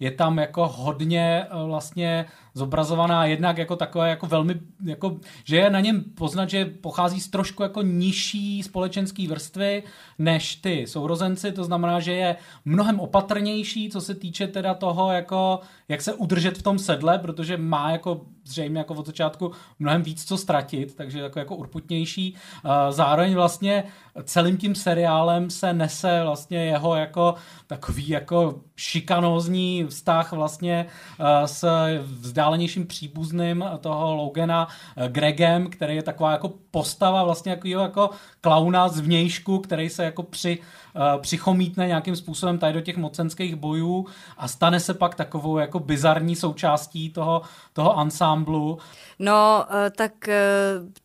[0.00, 5.70] je tam jako hodně uh, vlastně zobrazovaná jednak jako takové jako velmi, jako, že je
[5.70, 9.82] na něm poznat, že pochází z trošku jako nižší společenské vrstvy
[10.18, 15.60] než ty sourozenci, to znamená, že je mnohem opatrnější, co se týče teda toho, jako,
[15.88, 20.24] jak se udržet v tom sedle, protože má jako zřejmě jako od začátku mnohem víc
[20.24, 22.34] co ztratit, takže jako, jako urputnější.
[22.90, 23.84] Zároveň vlastně
[24.24, 27.34] celým tím seriálem se nese vlastně jeho jako
[27.66, 30.86] takový jako šikanózní vztah vlastně
[31.44, 31.64] s
[32.44, 34.68] vzdálenějším příbuzným toho Logana
[35.08, 40.22] Gregem, který je taková jako postava vlastně jako, jako klauna z vnějšku, který se jako
[40.22, 40.58] při,
[41.20, 46.36] přichomítne nějakým způsobem tady do těch mocenských bojů a stane se pak takovou jako bizarní
[46.36, 47.42] součástí toho,
[47.72, 48.78] toho ansámblu.
[49.18, 50.34] No, uh, tak uh,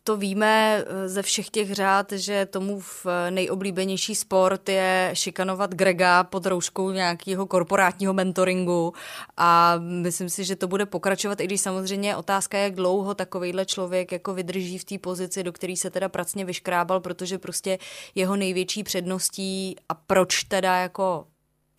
[0.04, 6.46] to víme ze všech těch řád, že tomu v nejoblíbenější sport je šikanovat Grega pod
[6.46, 8.92] rouškou nějakého korporátního mentoringu
[9.36, 13.66] a myslím si, že to bude pokračovat, i když samozřejmě otázka je, jak dlouho takovýhle
[13.66, 17.78] člověk jako vydrží v té pozici, do který se teda pracně vyškrábal, protože prostě
[18.14, 21.26] jeho největší předností a proč teda jako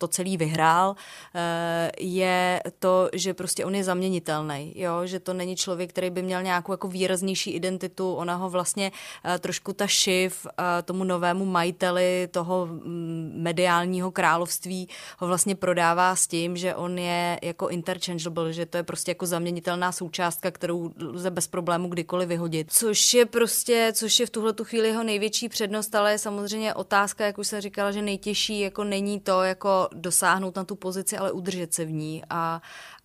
[0.02, 0.96] to celý vyhrál,
[1.34, 5.06] eh, je to, že prostě on je zaměnitelný, jo?
[5.06, 8.92] že to není člověk, který by měl nějakou jako výraznější identitu, ona ho vlastně
[9.24, 14.88] eh, trošku ta šiv eh, tomu novému majiteli toho mm, mediálního království
[15.18, 19.26] ho vlastně prodává s tím, že on je jako interchangeable, že to je prostě jako
[19.26, 22.72] zaměnitelná součástka, kterou lze bez problému kdykoliv vyhodit.
[22.72, 26.74] Což je prostě, což je v tuhle tu chvíli jeho největší přednost, ale je samozřejmě
[26.74, 31.16] otázka, jak už jsem říkala, že nejtěžší jako není to jako dosáhnout na tu pozici,
[31.16, 32.22] ale udržet se v ní.
[32.30, 32.62] A,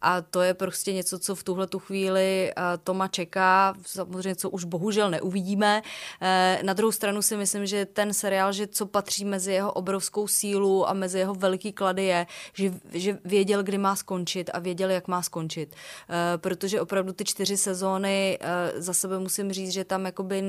[0.08, 2.54] a to je prostě něco, co v tuhle tu chvíli eh,
[2.84, 5.82] Toma čeká, samozřejmě co už bohužel neuvidíme.
[6.22, 10.28] Eh, na druhou stranu si myslím, že ten seriál, že co patří mezi jeho obrovskou
[10.28, 14.90] sílu a mezi jeho veliký klady je, že, že věděl, kdy má skončit a věděl,
[14.90, 15.76] jak má skončit.
[15.76, 18.40] Eh, protože opravdu ty čtyři sezóny
[18.76, 20.44] za sebe musím říct, že tam jakoby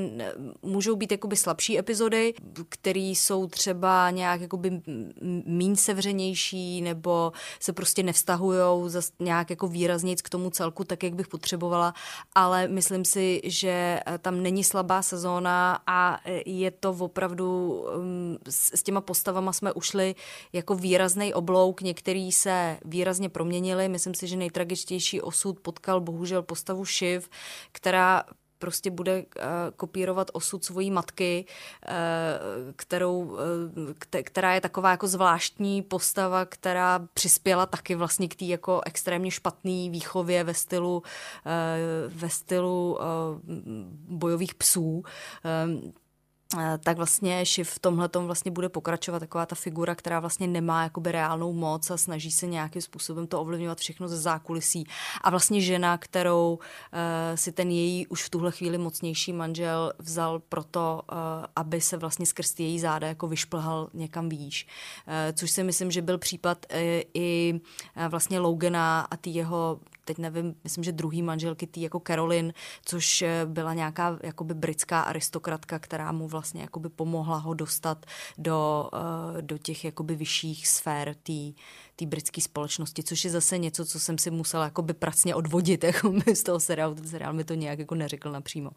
[0.62, 2.34] můžou být jakoby slabší epizody,
[2.68, 4.82] které jsou třeba nějak jakoby
[5.46, 11.02] míň sevřenější nebo se prostě nevztahujou za nějak nějak jako výraznějc k tomu celku, tak
[11.02, 11.94] jak bych potřebovala,
[12.34, 18.36] ale myslím si, že eh, tam není slabá sezóna a eh, je to opravdu, mm,
[18.48, 20.14] s těma postavama jsme ušli
[20.52, 26.84] jako výrazný oblouk, některý se výrazně proměnili, myslím si, že nejtragičtější osud potkal bohužel postavu
[26.84, 27.28] Shiv,
[27.72, 28.24] která
[28.58, 29.24] prostě bude uh,
[29.76, 31.44] kopírovat osud svojí matky,
[31.88, 31.92] uh,
[32.76, 33.38] kterou, uh,
[34.24, 39.90] která je taková jako zvláštní postava, která přispěla taky vlastně k té jako extrémně špatné
[39.90, 41.02] výchově ve stylu,
[42.08, 42.98] ve stylu
[44.08, 45.02] bojových psů.
[46.56, 50.82] Eh, tak vlastně Shiv v tomhle vlastně bude pokračovat taková ta figura, která vlastně nemá
[50.82, 54.84] jakoby reálnou moc a snaží se nějakým způsobem to ovlivňovat všechno ze zákulisí.
[55.20, 56.58] A vlastně žena, kterou uh,
[57.34, 61.18] si ten její už v tuhle chvíli mocnější manžel vzal proto, uh,
[61.56, 64.66] aby se vlastně skrz její záda jako vyšplhal někam výš.
[65.06, 66.78] Uh, což si myslím, že byl případ uh,
[67.14, 67.60] i
[67.96, 72.52] uh, vlastně Logana a ty jeho teď nevím, myslím, že druhý manželky tý jako Caroline,
[72.84, 78.06] což eh, byla nějaká jakoby britská aristokratka, která mu vlastně jakoby pomohla ho dostat
[78.38, 81.52] do, uh, do těch jakoby vyšších sfér té
[82.06, 86.42] britské společnosti, což je zase něco, co jsem si musela jakoby pracně odvodit jako z
[86.42, 86.94] toho seriálu.
[86.94, 88.70] Ten seriál mi to nějak jako neřekl napřímo.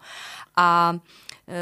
[0.55, 0.93] A
[1.47, 1.55] uh,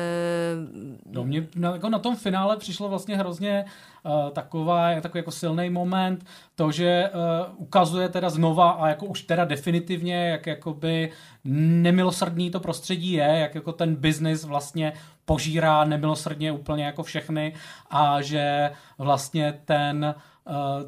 [1.14, 3.66] no, mě na, jako na tom finále přišlo vlastně hrozně
[4.04, 9.22] uh, taková, takový jako silný moment, to, že uh, ukazuje teda znova a jako už
[9.22, 11.12] teda definitivně, jak jakoby
[11.44, 14.94] nemilosrdný to prostředí je, jak jako ten biznis vlastně
[15.26, 17.54] požírá nemilosrdně úplně jako všechny
[17.90, 20.22] a že vlastně ten, uh,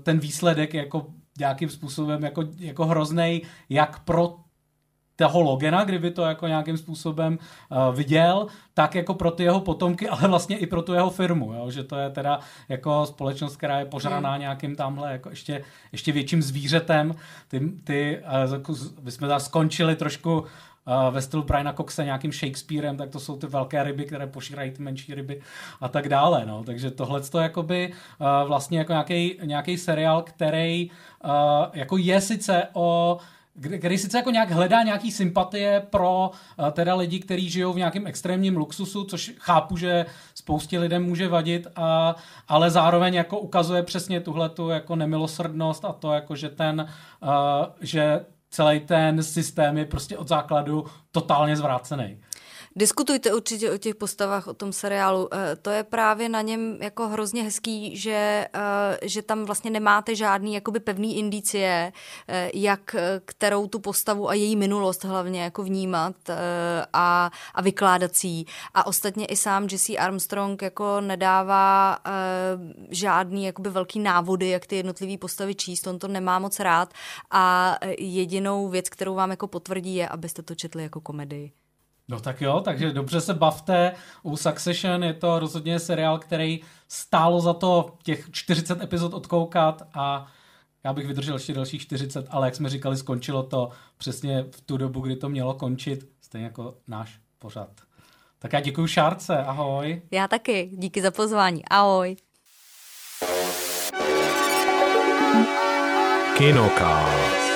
[0.03, 1.05] ten výsledek jako
[1.39, 4.35] nějakým způsobem jako, jako hrozný jak pro
[5.21, 7.39] toho Logena, kdyby to jako nějakým způsobem
[7.69, 11.53] uh, viděl, tak jako pro ty jeho potomky, ale vlastně i pro tu jeho firmu,
[11.53, 11.71] jo?
[11.71, 12.39] že to je teda
[12.69, 14.39] jako společnost, která je požraná hmm.
[14.39, 17.15] nějakým tamhle jako ještě, ještě větším zvířetem.
[17.47, 18.21] Ty, ty
[18.69, 20.43] uh, my jsme tam skončili trošku
[21.11, 24.83] ve stylu Briana Coxe nějakým Shakespearem, tak to jsou ty velké ryby, které pošírají ty
[24.83, 25.41] menší ryby
[25.81, 26.45] a tak dále.
[26.45, 26.63] No.
[26.63, 28.93] Takže tohle je jakoby uh, vlastně jako
[29.43, 30.91] nějaký seriál, který
[31.23, 31.31] uh,
[31.73, 33.17] jako je sice o
[33.77, 38.07] který sice jako nějak hledá nějaký sympatie pro uh, teda lidi, kteří žijou v nějakém
[38.07, 40.05] extrémním luxusu, což chápu, že
[40.35, 42.15] spoustě lidem může vadit, a,
[42.47, 46.87] ale zároveň jako ukazuje přesně tuhle tu jako nemilosrdnost a to jako, že ten,
[47.21, 47.29] uh,
[47.81, 52.17] že celý ten systém je prostě od základu totálně zvrácený.
[52.75, 55.29] Diskutujte určitě o těch postavách, o tom seriálu.
[55.33, 60.15] Eh, to je právě na něm jako hrozně hezký, že, eh, že tam vlastně nemáte
[60.15, 61.93] žádný jakoby pevný indicie,
[62.27, 62.95] eh, jak
[63.25, 66.15] kterou tu postavu a její minulost hlavně jako vnímat
[66.93, 68.43] a, a vykládat si
[68.73, 71.97] A ostatně i sám Jesse Armstrong jako nedává
[72.89, 76.93] žádný jakoby velký návody, jak ty jednotlivé postavy číst, on to nemá moc rád
[77.31, 81.60] a jedinou věc, kterou vám jako potvrdí je, abyste to četli jako komedii.
[82.11, 83.91] No tak jo, takže dobře se bavte
[84.23, 90.27] u Succession, je to rozhodně seriál, který stálo za to těch 40 epizod odkoukat a
[90.83, 94.77] já bych vydržel ještě dalších 40, ale jak jsme říkali, skončilo to přesně v tu
[94.77, 97.69] dobu, kdy to mělo končit, stejně jako náš pořad.
[98.39, 100.01] Tak já děkuji Šárce, ahoj.
[100.11, 102.15] Já taky, díky za pozvání, ahoj.
[106.37, 107.50] Kinocast.